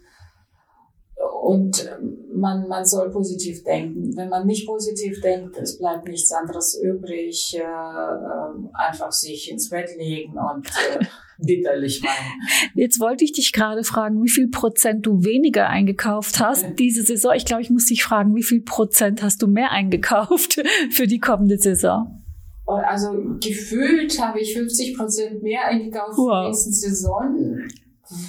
und 1.41 1.89
man, 2.33 2.67
man 2.67 2.85
soll 2.85 3.11
positiv 3.11 3.63
denken. 3.63 4.15
Wenn 4.15 4.29
man 4.29 4.45
nicht 4.45 4.67
positiv 4.67 5.21
denkt, 5.21 5.57
es 5.57 5.77
bleibt 5.77 6.07
nichts 6.07 6.31
anderes 6.31 6.79
übrig, 6.81 7.55
äh, 7.55 7.61
äh, 7.61 8.69
einfach 8.73 9.11
sich 9.11 9.51
ins 9.51 9.69
Bett 9.69 9.89
legen 9.97 10.33
und 10.37 10.67
äh, 10.67 11.05
bitterlich 11.37 12.01
meinen. 12.01 12.71
Jetzt 12.73 12.99
wollte 12.99 13.23
ich 13.23 13.33
dich 13.33 13.53
gerade 13.53 13.83
fragen, 13.83 14.23
wie 14.23 14.29
viel 14.29 14.49
Prozent 14.49 15.05
du 15.05 15.23
weniger 15.23 15.69
eingekauft 15.69 16.39
hast 16.39 16.65
diese 16.79 17.03
Saison. 17.03 17.33
Ich 17.35 17.45
glaube, 17.45 17.61
ich 17.61 17.69
muss 17.69 17.85
dich 17.85 18.03
fragen, 18.03 18.35
wie 18.35 18.43
viel 18.43 18.61
Prozent 18.61 19.21
hast 19.21 19.41
du 19.41 19.47
mehr 19.47 19.71
eingekauft 19.71 20.61
für 20.91 21.07
die 21.07 21.19
kommende 21.19 21.57
Saison? 21.57 22.23
Also 22.65 23.09
gefühlt 23.41 24.19
habe 24.21 24.39
ich 24.39 24.53
50 24.53 24.97
Prozent 24.97 25.43
mehr 25.43 25.65
eingekauft 25.65 26.17
wow. 26.17 26.27
für 26.27 26.41
die 26.41 26.47
nächste 26.47 26.71
Saison, 26.71 27.59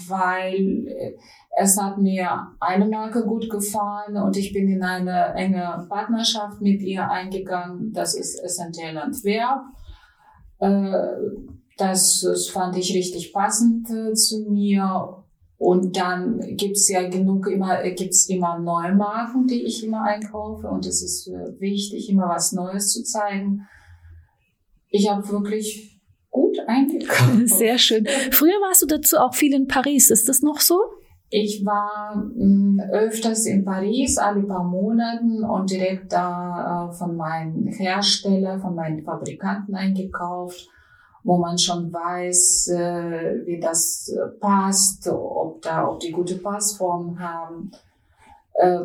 weil 0.09 0.87
äh, 0.89 1.13
es 1.57 1.81
hat 1.81 1.99
mir 1.99 2.49
eine 2.61 2.87
Marke 2.87 3.25
gut 3.25 3.49
gefallen 3.49 4.17
und 4.17 4.37
ich 4.37 4.53
bin 4.53 4.69
in 4.69 4.83
eine 4.83 5.35
enge 5.35 5.87
Partnerschaft 5.89 6.61
mit 6.61 6.83
ihr 6.83 7.09
eingegangen. 7.09 7.93
Das 7.93 8.15
ist 8.15 8.43
Essentiell 8.43 8.99
Antwerp. 8.99 9.63
Äh, 10.59 10.91
das, 11.77 12.49
fand 12.53 12.77
ich 12.77 12.95
richtig 12.95 13.33
passend 13.33 13.89
äh, 13.91 14.15
zu 14.15 14.51
mir. 14.51 15.23
Und 15.57 15.97
dann 15.97 16.41
gibt's 16.57 16.89
ja 16.89 17.09
genug 17.09 17.47
immer, 17.47 17.85
äh, 17.85 17.95
gibt's 17.95 18.29
immer 18.29 18.59
neue 18.59 18.95
Marken, 18.95 19.47
die 19.47 19.63
ich 19.63 19.85
immer 19.85 20.03
einkaufe. 20.03 20.67
Und 20.67 20.87
es 20.87 21.03
ist 21.03 21.31
wichtig, 21.59 22.11
immer 22.11 22.29
was 22.29 22.53
Neues 22.53 22.93
zu 22.93 23.05
zeigen. 23.05 23.67
Ich 24.89 25.09
habe 25.09 25.29
wirklich 25.29 26.01
gut 26.31 26.59
eingekauft. 26.67 27.31
Sehr 27.49 27.79
schön. 27.79 28.07
Früher 28.33 28.61
warst 28.61 28.83
du 28.83 28.87
dazu 28.87 29.19
auch 29.19 29.35
viel 29.35 29.55
in 29.55 29.69
Paris. 29.69 30.11
Ist 30.11 30.29
das 30.29 30.43
noch 30.43 30.61
so? 30.61 30.81
Ich 31.31 31.65
war 31.65 32.17
mh, 32.17 32.35
hm, 32.35 32.81
öfters 32.93 33.47
in 33.47 33.65
Paris, 33.65 34.19
alle 34.19 34.43
paar 34.43 34.65
Monaten 34.65 35.43
und 35.43 35.71
direkt 35.71 36.13
da 36.13 36.91
äh, 36.91 36.93
von 36.95 37.17
meinen 37.17 37.67
Hersteller, 37.67 38.61
von 38.61 38.75
meinen 38.75 39.03
Fabrikanten 39.03 39.75
eingekauft, 39.75 40.69
wo 41.25 41.39
man 41.39 41.59
schon 41.59 41.93
weiß, 41.93 42.69
äh, 42.69 43.47
wie 43.47 43.59
das 43.59 44.09
äh, 44.09 44.29
passt, 44.39 45.09
ob 45.09 45.63
da, 45.63 45.89
ob 45.89 46.01
die 46.01 46.13
gute 46.13 46.37
Passform 46.37 47.19
haben. 47.19 47.71
Äh, 48.55 48.81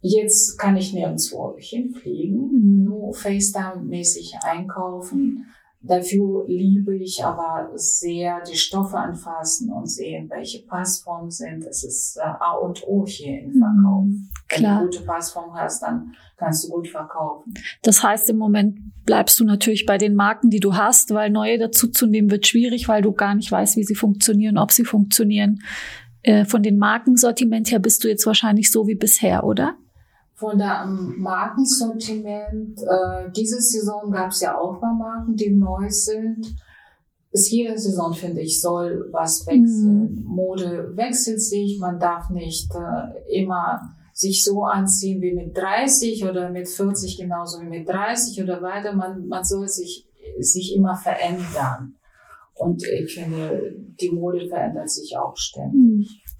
jetzt 0.00 0.58
kann 0.58 0.76
ich 0.76 0.92
nirgendwo 0.92 1.56
hinfliegen, 1.58 2.52
mhm. 2.52 2.84
nur 2.84 3.14
FaceTime-mäßig 3.14 4.34
einkaufen. 4.42 5.46
Dafür 5.82 6.44
liebe 6.46 6.94
ich 6.96 7.24
aber 7.24 7.70
sehr 7.74 8.42
die 8.42 8.56
Stoffe 8.56 8.98
anfassen 8.98 9.72
und 9.72 9.86
sehen, 9.86 10.28
welche 10.28 10.62
Passformen 10.66 11.30
sind. 11.30 11.64
Das 11.64 11.82
ist 11.84 12.18
äh, 12.18 12.20
A 12.20 12.52
und 12.52 12.86
O 12.86 13.06
hier 13.06 13.40
im 13.40 13.52
Verkauf. 13.54 14.04
Mhm, 14.04 14.28
Wenn 14.50 14.62
du 14.62 14.84
gute 14.84 15.04
Passform 15.04 15.54
hast, 15.54 15.82
dann 15.82 16.12
kannst 16.36 16.64
du 16.64 16.68
gut 16.72 16.88
verkaufen. 16.88 17.54
Das 17.82 18.02
heißt, 18.02 18.28
im 18.28 18.36
Moment 18.36 18.78
bleibst 19.06 19.40
du 19.40 19.44
natürlich 19.44 19.86
bei 19.86 19.96
den 19.96 20.14
Marken, 20.14 20.50
die 20.50 20.60
du 20.60 20.74
hast, 20.74 21.14
weil 21.14 21.30
neue 21.30 21.58
dazuzunehmen 21.58 22.30
wird 22.30 22.46
schwierig, 22.46 22.86
weil 22.88 23.00
du 23.00 23.12
gar 23.12 23.34
nicht 23.34 23.50
weißt, 23.50 23.76
wie 23.76 23.84
sie 23.84 23.94
funktionieren, 23.94 24.58
ob 24.58 24.72
sie 24.72 24.84
funktionieren. 24.84 25.62
Äh, 26.22 26.44
von 26.44 26.62
den 26.62 26.76
Markensortiment 26.76 27.70
her 27.70 27.78
bist 27.78 28.04
du 28.04 28.08
jetzt 28.08 28.26
wahrscheinlich 28.26 28.70
so 28.70 28.86
wie 28.86 28.96
bisher, 28.96 29.44
oder? 29.44 29.76
Von 30.40 30.56
der 30.56 30.86
Markensortiment. 30.86 32.80
Äh, 32.80 33.30
diese 33.36 33.60
Saison 33.60 34.10
gab 34.10 34.30
es 34.30 34.40
ja 34.40 34.56
auch 34.56 34.80
paar 34.80 34.94
Marken, 34.94 35.36
die 35.36 35.50
neu 35.50 35.90
sind. 35.90 36.56
Ist 37.30 37.50
jede 37.50 37.78
Saison, 37.78 38.14
finde 38.14 38.40
ich, 38.40 38.60
soll 38.60 39.08
was 39.12 39.46
wechseln. 39.46 40.16
Mhm. 40.16 40.24
Mode 40.24 40.96
wechselt 40.96 41.42
sich. 41.42 41.78
Man 41.78 42.00
darf 42.00 42.30
nicht 42.30 42.72
äh, 42.74 43.38
immer 43.38 43.80
sich 44.14 44.42
so 44.42 44.64
anziehen 44.64 45.20
wie 45.20 45.34
mit 45.34 45.56
30 45.56 46.24
oder 46.24 46.50
mit 46.50 46.68
40 46.68 47.18
genauso 47.18 47.60
wie 47.60 47.68
mit 47.68 47.88
30 47.88 48.42
oder 48.42 48.62
weiter. 48.62 48.94
Man, 48.94 49.28
man 49.28 49.44
soll 49.44 49.68
sich, 49.68 50.08
sich 50.38 50.74
immer 50.74 50.96
verändern. 50.96 51.96
Und 52.54 52.82
ich 52.82 53.14
finde, 53.14 53.74
die 54.00 54.10
Mode 54.10 54.48
verändert 54.48 54.90
sich 54.90 55.16
auch 55.18 55.36
ständig. 55.36 55.74
Mhm. 55.74 56.30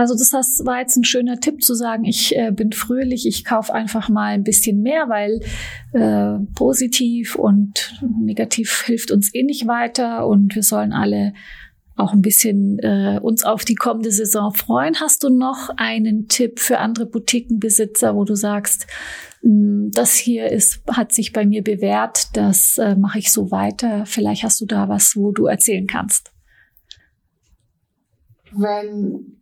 Also 0.00 0.14
das 0.14 0.32
war 0.64 0.80
jetzt 0.80 0.96
ein 0.96 1.04
schöner 1.04 1.40
Tipp 1.40 1.62
zu 1.62 1.74
sagen, 1.74 2.06
ich 2.06 2.34
äh, 2.34 2.52
bin 2.52 2.72
fröhlich, 2.72 3.26
ich 3.26 3.44
kaufe 3.44 3.74
einfach 3.74 4.08
mal 4.08 4.32
ein 4.32 4.44
bisschen 4.44 4.80
mehr, 4.80 5.10
weil 5.10 5.40
äh, 5.92 6.42
positiv 6.54 7.34
und 7.34 8.00
negativ 8.18 8.84
hilft 8.86 9.10
uns 9.10 9.34
eh 9.34 9.42
nicht 9.42 9.66
weiter 9.66 10.26
und 10.26 10.54
wir 10.54 10.62
sollen 10.62 10.94
alle 10.94 11.34
auch 11.96 12.14
ein 12.14 12.22
bisschen 12.22 12.78
äh, 12.78 13.20
uns 13.20 13.44
auf 13.44 13.66
die 13.66 13.74
kommende 13.74 14.10
Saison 14.10 14.54
freuen. 14.54 14.98
Hast 14.98 15.22
du 15.22 15.28
noch 15.28 15.68
einen 15.76 16.28
Tipp 16.28 16.60
für 16.60 16.78
andere 16.78 17.04
Boutiquenbesitzer, 17.04 18.16
wo 18.16 18.24
du 18.24 18.36
sagst, 18.36 18.86
hm, 19.42 19.90
das 19.92 20.14
hier 20.14 20.50
ist, 20.50 20.80
hat 20.90 21.12
sich 21.12 21.34
bei 21.34 21.44
mir 21.44 21.62
bewährt, 21.62 22.34
das 22.38 22.78
äh, 22.78 22.96
mache 22.96 23.18
ich 23.18 23.30
so 23.30 23.50
weiter. 23.50 24.06
Vielleicht 24.06 24.44
hast 24.44 24.62
du 24.62 24.64
da 24.64 24.88
was, 24.88 25.14
wo 25.14 25.30
du 25.30 25.44
erzählen 25.44 25.86
kannst. 25.86 26.32
Wenn 28.52 29.39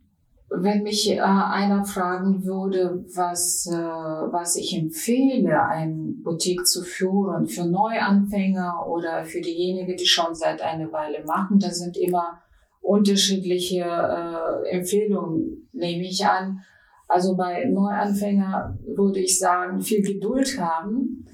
wenn 0.51 0.83
mich 0.83 1.09
äh, 1.09 1.19
einer 1.19 1.85
fragen 1.85 2.43
würde, 2.43 3.05
was, 3.15 3.67
äh, 3.67 3.75
was 3.75 4.55
ich 4.55 4.75
empfehle, 4.75 5.63
ein 5.63 6.21
Boutique 6.23 6.65
zu 6.65 6.83
führen 6.83 7.45
für 7.45 7.65
Neuanfänger 7.65 8.85
oder 8.87 9.23
für 9.25 9.41
diejenigen, 9.41 9.95
die 9.95 10.07
schon 10.07 10.33
seit 10.33 10.61
einer 10.61 10.91
Weile 10.91 11.23
machen, 11.23 11.59
da 11.59 11.69
sind 11.69 11.97
immer 11.97 12.41
unterschiedliche 12.81 13.83
äh, 13.83 14.69
Empfehlungen, 14.69 15.69
nehme 15.71 16.03
ich 16.03 16.25
an. 16.25 16.61
Also 17.07 17.35
bei 17.35 17.65
Neuanfänger 17.65 18.77
würde 18.95 19.19
ich 19.19 19.37
sagen, 19.37 19.81
viel 19.81 20.01
Geduld 20.01 20.59
haben. 20.59 21.25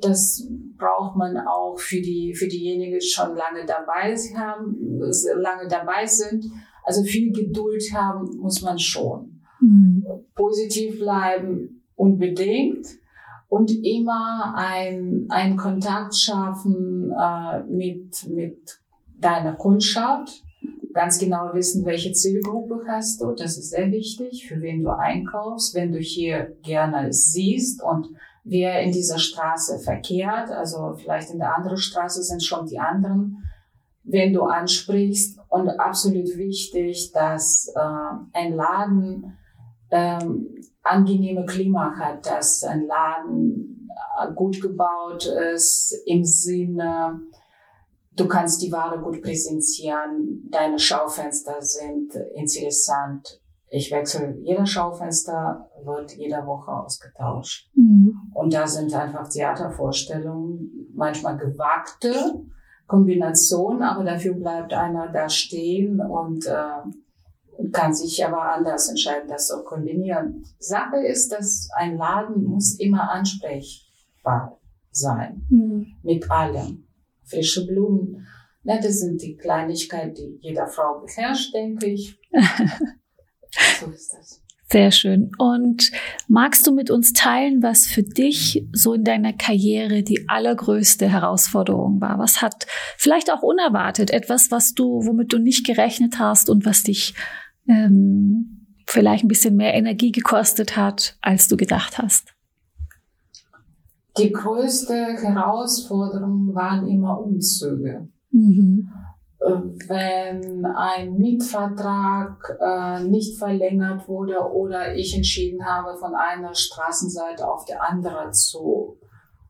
Das 0.00 0.46
braucht 0.76 1.16
man 1.16 1.38
auch 1.38 1.78
für 1.78 2.00
die, 2.00 2.34
für 2.34 2.48
diejenigen, 2.48 2.98
die 2.98 3.06
schon 3.06 3.34
lange 3.36 3.64
dabei 3.64 4.14
haben, 4.36 5.00
lange 5.40 5.66
dabei 5.68 6.04
sind 6.04 6.44
also 6.84 7.02
viel 7.02 7.32
Geduld 7.32 7.82
haben 7.92 8.36
muss 8.38 8.62
man 8.62 8.78
schon. 8.78 9.40
Mhm. 9.60 10.04
Positiv 10.34 10.98
bleiben 10.98 11.82
unbedingt 11.96 12.86
und 13.48 13.70
immer 13.70 14.54
ein, 14.56 15.26
ein 15.30 15.56
Kontakt 15.56 16.14
schaffen 16.14 17.12
äh, 17.18 17.62
mit, 17.64 18.28
mit 18.28 18.80
deiner 19.18 19.54
Kundschaft. 19.54 20.42
Ganz 20.92 21.18
genau 21.18 21.50
wissen, 21.54 21.84
welche 21.86 22.12
Zielgruppe 22.12 22.84
hast 22.86 23.20
du. 23.20 23.32
Das 23.32 23.58
ist 23.58 23.70
sehr 23.70 23.90
wichtig, 23.90 24.46
für 24.46 24.60
wen 24.60 24.82
du 24.82 24.90
einkaufst, 24.90 25.74
wenn 25.74 25.90
du 25.90 25.98
hier 25.98 26.56
gerne 26.62 27.12
siehst 27.12 27.82
und 27.82 28.08
wer 28.44 28.82
in 28.82 28.92
dieser 28.92 29.18
Straße 29.18 29.78
verkehrt. 29.80 30.50
Also 30.50 30.94
vielleicht 30.96 31.30
in 31.30 31.38
der 31.38 31.56
anderen 31.56 31.78
Straße 31.78 32.22
sind 32.22 32.44
schon 32.44 32.66
die 32.66 32.78
anderen 32.78 33.44
wenn 34.04 34.32
du 34.32 34.42
ansprichst. 34.42 35.38
Und 35.54 35.68
absolut 35.78 36.36
wichtig, 36.36 37.12
dass 37.12 37.72
äh, 37.76 37.80
ein 38.32 38.54
Laden 38.54 39.38
ähm, 39.88 40.52
angenehme 40.82 41.46
Klima 41.46 41.94
hat, 41.96 42.26
dass 42.26 42.64
ein 42.64 42.88
Laden 42.88 43.88
äh, 44.20 44.32
gut 44.32 44.60
gebaut 44.60 45.26
ist 45.26 45.96
im 46.06 46.24
Sinne, 46.24 47.20
du 48.16 48.26
kannst 48.26 48.62
die 48.62 48.72
Ware 48.72 48.98
gut 48.98 49.22
präsentieren, 49.22 50.48
deine 50.50 50.80
Schaufenster 50.80 51.62
sind 51.62 52.16
interessant. 52.34 53.40
Ich 53.68 53.92
wechsle 53.92 54.36
jeder 54.42 54.66
Schaufenster, 54.66 55.70
wird 55.84 56.16
jede 56.16 56.44
Woche 56.46 56.72
ausgetauscht. 56.72 57.70
Mhm. 57.76 58.32
Und 58.34 58.52
da 58.52 58.66
sind 58.66 58.92
einfach 58.92 59.28
Theatervorstellungen, 59.28 60.90
manchmal 60.96 61.38
gewagte, 61.38 62.44
Kombination, 62.86 63.82
aber 63.82 64.04
dafür 64.04 64.34
bleibt 64.34 64.72
einer 64.72 65.08
da 65.08 65.28
stehen 65.28 66.00
und 66.00 66.46
äh, 66.46 67.70
kann 67.72 67.94
sich 67.94 68.24
aber 68.24 68.52
anders 68.52 68.88
entscheiden, 68.88 69.28
das 69.28 69.48
zu 69.48 69.62
kombinieren. 69.64 70.44
Sache 70.58 70.98
ist, 70.98 71.32
dass 71.32 71.68
ein 71.76 71.96
Laden 71.96 72.44
muss 72.44 72.78
immer 72.78 73.10
ansprechbar 73.10 74.60
sein 74.90 75.46
mhm. 75.48 75.86
mit 76.02 76.30
allem. 76.30 76.86
Frische 77.24 77.66
Blumen, 77.66 78.26
na, 78.62 78.78
das 78.80 79.00
sind 79.00 79.20
die 79.22 79.36
Kleinigkeiten, 79.36 80.14
die 80.14 80.38
jeder 80.40 80.66
Frau 80.66 81.00
beherrscht, 81.00 81.54
denke 81.54 81.86
ich. 81.86 82.18
so 83.80 83.90
ist 83.90 84.12
das. 84.12 84.43
Sehr 84.70 84.90
schön. 84.90 85.30
Und 85.38 85.90
magst 86.26 86.66
du 86.66 86.74
mit 86.74 86.90
uns 86.90 87.12
teilen, 87.12 87.62
was 87.62 87.86
für 87.86 88.02
dich 88.02 88.66
so 88.72 88.94
in 88.94 89.04
deiner 89.04 89.32
Karriere 89.32 90.02
die 90.02 90.26
allergrößte 90.28 91.08
Herausforderung 91.08 92.00
war? 92.00 92.18
Was 92.18 92.40
hat 92.40 92.66
vielleicht 92.96 93.30
auch 93.30 93.42
unerwartet 93.42 94.10
etwas, 94.10 94.50
was 94.50 94.74
du, 94.74 95.04
womit 95.04 95.32
du 95.32 95.38
nicht 95.38 95.66
gerechnet 95.66 96.18
hast 96.18 96.48
und 96.48 96.64
was 96.64 96.82
dich 96.82 97.14
ähm, 97.68 98.66
vielleicht 98.86 99.24
ein 99.24 99.28
bisschen 99.28 99.56
mehr 99.56 99.74
Energie 99.74 100.12
gekostet 100.12 100.76
hat, 100.76 101.18
als 101.20 101.46
du 101.46 101.56
gedacht 101.56 101.98
hast? 101.98 102.32
Die 104.16 104.32
größte 104.32 104.94
Herausforderung 104.94 106.54
waren 106.54 106.88
immer 106.88 107.20
Umzüge. 107.20 108.08
Mhm 108.30 108.88
wenn 109.44 110.64
ein 110.64 111.16
Mietvertrag 111.16 112.56
äh, 112.60 113.04
nicht 113.04 113.38
verlängert 113.38 114.08
wurde 114.08 114.38
oder 114.38 114.94
ich 114.94 115.14
entschieden 115.14 115.64
habe, 115.64 115.98
von 115.98 116.14
einer 116.14 116.54
Straßenseite 116.54 117.46
auf 117.46 117.64
die 117.64 117.74
andere 117.74 118.30
zu 118.30 118.98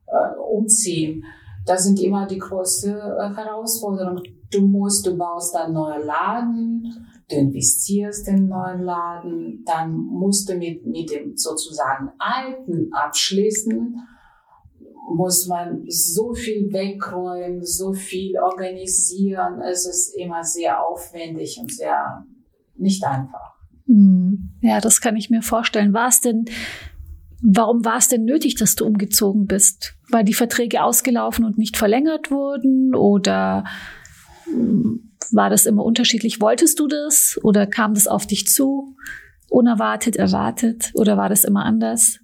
äh, 0.07 0.37
umziehen. 0.38 1.24
Das 1.66 1.85
sind 1.85 2.00
immer 2.00 2.26
die 2.26 2.38
größte 2.38 2.90
äh, 2.90 3.35
Herausforderung. 3.35 4.20
Du 4.50 4.62
musst, 4.62 5.07
du 5.07 5.16
baust 5.16 5.57
einen 5.57 5.74
neuen 5.74 6.04
Laden, 6.04 7.07
du 7.30 7.37
investierst 7.37 8.28
in 8.28 8.35
einen 8.35 8.48
neuen 8.48 8.83
Laden, 8.83 9.64
dann 9.64 9.94
musst 9.94 10.48
du 10.48 10.57
mit, 10.57 10.87
mit 10.87 11.11
dem 11.11 11.37
sozusagen 11.37 12.11
alten 12.18 12.90
abschließen 12.92 13.96
muss 15.12 15.47
man 15.47 15.85
so 15.88 16.35
viel 16.35 16.73
wegräumen, 16.73 17.64
so 17.64 17.93
viel 17.93 18.38
organisieren. 18.38 19.61
Es 19.61 19.87
ist 19.87 20.17
immer 20.17 20.43
sehr 20.43 20.85
aufwendig 20.87 21.59
und 21.61 21.73
sehr 21.73 22.25
nicht 22.77 23.05
einfach. 23.05 23.55
Hm. 23.87 24.51
Ja, 24.61 24.81
das 24.81 25.01
kann 25.01 25.17
ich 25.17 25.31
mir 25.31 25.43
vorstellen. 25.43 25.93
War 25.93 26.09
es 26.09 26.21
denn, 26.21 26.47
warum 27.43 27.85
war 27.85 27.99
es 27.99 28.09
denn 28.09 28.25
nötig, 28.25 28.55
dass 28.55 28.77
du 28.77 28.87
umgezogen 28.87 29.47
bist? 29.47 29.95
Weil 30.11 30.25
die 30.25 30.35
Verträge 30.35 30.83
ausgelaufen 30.83 31.45
und 31.45 31.59
nicht 31.59 31.77
verlängert 31.77 32.31
wurden 32.31 32.95
oder 32.95 33.64
hm, 34.45 35.12
war 35.33 35.51
das 35.51 35.67
immer 35.67 35.85
unterschiedlich? 35.85 36.40
Wolltest 36.40 36.81
du 36.81 36.87
das 36.87 37.38
oder 37.43 37.67
kam 37.67 37.95
das 37.95 38.07
auf 38.07 38.27
dich 38.27 38.47
zu? 38.47 38.97
Unerwartet, 39.49 40.17
erwartet 40.17 40.90
oder 40.95 41.17
war 41.17 41.29
das 41.29 41.45
immer 41.45 41.64
anders? 41.64 42.19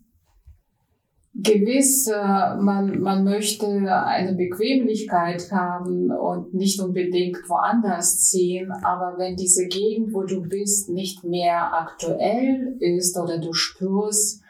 Gewiss, 1.34 2.08
äh, 2.08 2.56
man, 2.56 3.00
man 3.00 3.24
möchte 3.24 3.66
eine 3.66 4.34
Bequemlichkeit 4.34 5.50
haben 5.52 6.10
und 6.10 6.54
nicht 6.54 6.80
unbedingt 6.80 7.38
woanders 7.48 8.22
ziehen, 8.22 8.72
aber 8.82 9.16
wenn 9.18 9.36
diese 9.36 9.66
Gegend, 9.66 10.12
wo 10.12 10.24
du 10.24 10.42
bist, 10.42 10.90
nicht 10.90 11.24
mehr 11.24 11.72
aktuell 11.72 12.76
ist 12.80 13.16
oder 13.16 13.38
du 13.38 13.52
spürst, 13.52 14.42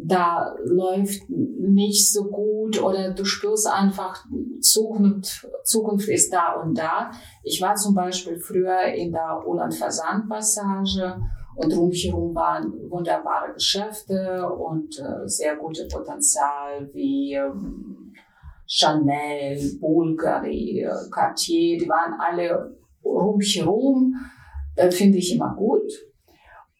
da 0.00 0.54
läuft 0.64 1.28
nicht 1.28 2.12
so 2.12 2.24
gut 2.24 2.80
oder 2.80 3.10
du 3.10 3.24
spürst 3.24 3.66
einfach, 3.66 4.24
Zukunft, 4.60 5.48
Zukunft 5.64 6.08
ist 6.08 6.32
da 6.32 6.52
und 6.52 6.78
da. 6.78 7.10
Ich 7.42 7.60
war 7.60 7.74
zum 7.74 7.94
Beispiel 7.94 8.38
früher 8.38 8.82
in 8.94 9.12
der 9.12 9.42
Ulan 9.44 9.72
Versand 9.72 10.28
Passage 10.28 11.20
und 11.58 11.72
drumherum 11.74 12.32
waren 12.36 12.72
wunderbare 12.88 13.52
Geschäfte 13.52 14.48
und 14.48 14.96
äh, 15.00 15.26
sehr 15.26 15.56
gute 15.56 15.88
Potenzial 15.88 16.88
wie 16.92 17.34
ähm, 17.34 18.12
Chanel, 18.64 19.58
Bulgari, 19.80 20.82
äh, 20.82 21.10
Cartier, 21.10 21.78
die 21.78 21.88
waren 21.88 22.14
alle 22.20 22.76
rumherum, 23.04 24.14
äh, 24.76 24.88
finde 24.92 25.18
ich 25.18 25.34
immer 25.34 25.52
gut. 25.56 25.90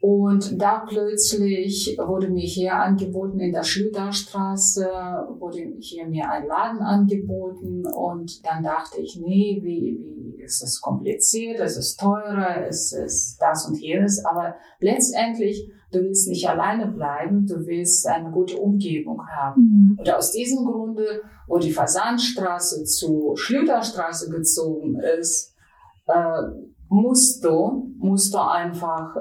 Und 0.00 0.62
da 0.62 0.84
plötzlich 0.88 1.98
wurde 1.98 2.28
mir 2.28 2.46
hier 2.46 2.74
angeboten, 2.74 3.40
in 3.40 3.52
der 3.52 3.64
Schlüterstraße, 3.64 4.88
wurde 5.38 5.72
hier 5.80 6.06
mir 6.06 6.30
ein 6.30 6.46
Laden 6.46 6.78
angeboten 6.78 7.84
und 7.84 8.46
dann 8.46 8.62
dachte 8.62 9.00
ich, 9.00 9.20
nee, 9.20 9.58
wie, 9.60 9.98
wie 10.36 10.42
ist 10.42 10.62
es 10.62 10.80
kompliziert, 10.80 11.58
es 11.58 11.76
ist 11.76 11.98
teurer, 11.98 12.64
es 12.68 12.92
ist 12.92 13.38
das 13.40 13.66
und 13.66 13.76
jenes, 13.80 14.24
aber 14.24 14.54
letztendlich, 14.78 15.68
du 15.90 16.00
willst 16.00 16.28
nicht 16.28 16.48
alleine 16.48 16.86
bleiben, 16.86 17.46
du 17.46 17.66
willst 17.66 18.06
eine 18.06 18.30
gute 18.30 18.56
Umgebung 18.56 19.26
haben. 19.26 19.62
Mhm. 19.62 19.98
Und 19.98 20.14
aus 20.14 20.30
diesem 20.30 20.64
Grunde, 20.64 21.22
wo 21.48 21.58
die 21.58 21.72
Fasanstraße 21.72 22.84
zu 22.84 23.32
Schlüterstraße 23.34 24.30
gezogen 24.30 25.00
ist, 25.18 25.54
äh, 26.06 26.42
musst 26.88 27.44
du, 27.44 27.90
musst 27.98 28.32
du 28.32 28.38
einfach 28.38 29.16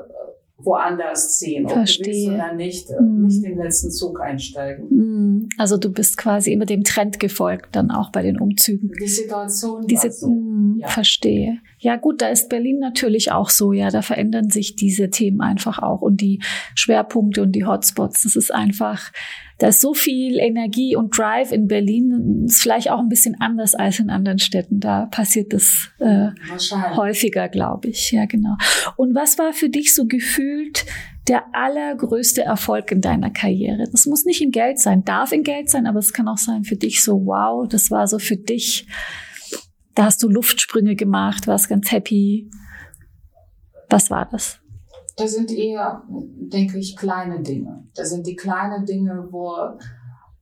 woanders 0.58 1.38
ziehen. 1.38 1.70
Verstehe. 1.70 2.34
Oder 2.34 2.54
nicht, 2.54 2.90
mm. 2.90 3.26
nicht 3.26 3.44
den 3.44 3.58
letzten 3.58 3.92
Zug 3.92 4.20
einsteigen. 4.20 4.88
Mm. 4.90 5.50
Also 5.58 5.78
du 5.78 5.92
bist 5.92 6.18
quasi 6.18 6.52
immer 6.52 6.66
dem 6.66 6.84
Trend 6.84 7.20
gefolgt, 7.20 7.76
dann 7.76 7.92
auch 7.92 8.12
bei 8.12 8.24
den 8.24 8.40
Umzügen. 8.40 8.92
Die 9.00 9.08
Situation. 9.08 9.86
Diese, 9.86 10.12
so. 10.12 10.28
mm, 10.28 10.80
ja. 10.82 10.88
Verstehe. 10.88 11.60
Ja 11.80 11.96
gut, 11.96 12.22
da 12.22 12.30
ist 12.30 12.50
Berlin 12.50 12.80
natürlich 12.80 13.32
auch 13.32 13.50
so. 13.50 13.72
Ja, 13.72 13.92
da 13.92 14.02
verändern 14.02 14.50
sich 14.50 14.76
diese 14.76 15.10
Themen 15.12 15.42
einfach 15.42 15.80
auch 15.80 16.02
und 16.02 16.22
die 16.22 16.42
Schwerpunkte 16.74 17.44
und 17.44 17.52
die 17.52 17.66
Hotspots. 17.66 18.24
Das 18.24 18.36
ist 18.36 18.54
einfach 18.54 19.12
da 19.58 19.70
ist 19.70 19.82
so 19.82 19.94
viel 19.94 20.38
Energie 20.38 20.96
und 20.96 21.18
Drive 21.18 21.52
in 21.52 21.68
Berlin. 21.68 22.46
Ist 22.46 22.62
vielleicht 22.62 22.92
auch 22.92 23.00
ein 23.00 23.10
bisschen 23.10 23.36
anders 23.40 23.74
als 23.74 24.00
in 24.00 24.10
anderen 24.10 24.38
Städten. 24.38 24.80
Da 24.80 25.08
passiert 25.08 25.52
das 25.52 25.90
äh, 26.00 26.30
häufiger, 26.96 27.50
glaube 27.50 27.90
ich. 27.90 28.12
Ja, 28.12 28.26
genau. 28.26 28.56
Und 28.98 29.16
was 29.16 29.40
war 29.40 29.54
für 29.54 29.70
dich 29.70 29.96
so 29.96 30.06
gefühlt 30.06 30.86
der 31.28 31.44
allergrößte 31.54 32.44
Erfolg 32.44 32.92
in 32.92 33.02
deiner 33.02 33.32
Karriere? 33.32 33.86
Das 33.92 34.06
muss 34.06 34.26
nicht 34.26 34.42
in 34.42 34.52
Geld 34.52 34.80
sein, 34.80 35.04
darf 35.04 35.32
in 35.32 35.44
Geld 35.44 35.72
sein, 35.72 35.88
aber 35.88 36.00
es 36.00 36.14
kann 36.14 36.28
auch 36.28 36.38
sein 36.38 36.64
für 36.64 36.76
dich 36.76 37.04
so, 37.04 37.26
wow, 37.26 37.68
das 37.68 37.90
war 37.90 38.08
so 38.08 38.20
für 38.20 38.38
dich. 38.38 38.88
Da 39.96 40.06
hast 40.06 40.22
du 40.22 40.30
Luftsprünge 40.30 40.96
gemacht, 40.96 41.48
warst 41.48 41.70
ganz 41.70 41.92
happy. 41.92 42.52
Was 43.90 44.12
war 44.12 44.28
das? 44.30 44.60
Das 45.18 45.34
sind 45.34 45.52
eher, 45.52 46.04
denke 46.08 46.78
ich, 46.78 46.96
kleine 46.96 47.42
Dinge. 47.42 47.88
Das 47.96 48.12
sind 48.12 48.28
die 48.28 48.36
kleinen 48.36 48.86
Dinge, 48.86 49.28
wo, 49.32 49.56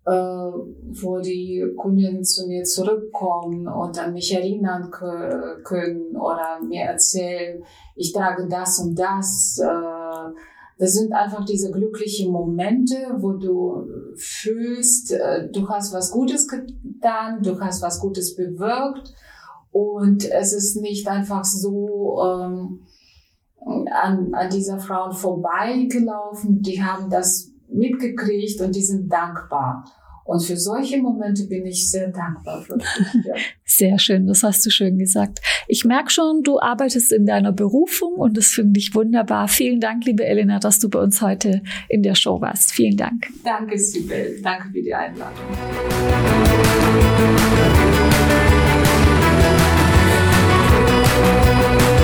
äh, 0.06 0.12
wo 0.12 1.20
die 1.20 1.66
Kunden 1.78 2.24
zu 2.24 2.48
mir 2.48 2.64
zurückkommen 2.64 3.68
und 3.68 3.98
an 3.98 4.14
mich 4.14 4.34
erinnern 4.34 4.92
können 4.92 6.18
oder 6.18 6.60
mir 6.62 6.84
erzählen, 6.84 7.64
ich 7.96 8.12
trage 8.12 8.48
das 8.48 8.80
und 8.80 9.00
das. 9.00 9.60
Äh, 9.60 10.34
das 10.78 10.94
sind 10.94 11.14
einfach 11.14 11.46
diese 11.46 11.72
glücklichen 11.72 12.34
Momente, 12.34 12.98
wo 13.20 13.32
du 13.32 13.88
fühlst, 14.18 15.14
äh, 15.14 15.50
du 15.50 15.70
hast 15.70 15.94
was 15.94 16.12
Gutes 16.12 16.50
getan, 16.50 17.42
du 17.42 17.58
hast 17.62 17.82
was 17.82 18.02
Gutes 18.02 18.36
bewirkt 18.36 19.14
und 19.72 20.30
es 20.30 20.52
ist 20.52 20.82
nicht 20.82 21.08
einfach 21.08 21.46
so, 21.46 22.22
ähm, 22.26 22.82
an, 23.66 24.34
an 24.34 24.50
dieser 24.50 24.80
Frau 24.80 25.12
vorbeigelaufen, 25.12 26.62
die 26.62 26.84
haben 26.84 27.10
das 27.10 27.52
mitgekriegt 27.68 28.62
und 28.62 28.76
die 28.76 28.84
sind 28.84 29.12
dankbar. 29.12 29.86
Und 30.24 30.44
für 30.44 30.58
solche 30.58 30.98
Momente 30.98 31.46
bin 31.46 31.68
ich 31.68 31.90
sehr 31.92 32.08
dankbar. 32.08 32.68
Wirklich, 32.68 33.26
ja. 33.26 33.36
Sehr 33.64 34.00
schön, 34.00 34.26
das 34.26 34.42
hast 34.42 34.66
du 34.66 34.70
schön 34.70 34.98
gesagt. 34.98 35.40
Ich 35.68 35.84
merke 35.86 36.10
schon, 36.10 36.42
du 36.44 36.60
arbeitest 36.60 37.12
in 37.12 37.26
deiner 37.26 37.52
Berufung 37.52 38.14
und 38.14 38.38
das 38.38 38.48
finde 38.48 38.80
ich 38.80 38.96
wunderbar. 38.96 39.50
Vielen 39.50 39.82
Dank, 39.82 40.06
liebe 40.06 40.26
Elena, 40.26 40.60
dass 40.60 40.80
du 40.80 40.90
bei 40.90 41.00
uns 41.00 41.22
heute 41.22 41.62
in 41.90 42.02
der 42.02 42.16
Show 42.16 42.42
warst. 42.42 42.72
Vielen 42.72 42.96
Dank. 42.96 43.28
Danke, 43.44 43.78
Sibel. 43.78 44.40
Danke 44.42 44.70
für 44.70 44.82
die 44.82 44.96
Einladung. 44.96 45.36
Musik 51.66 51.95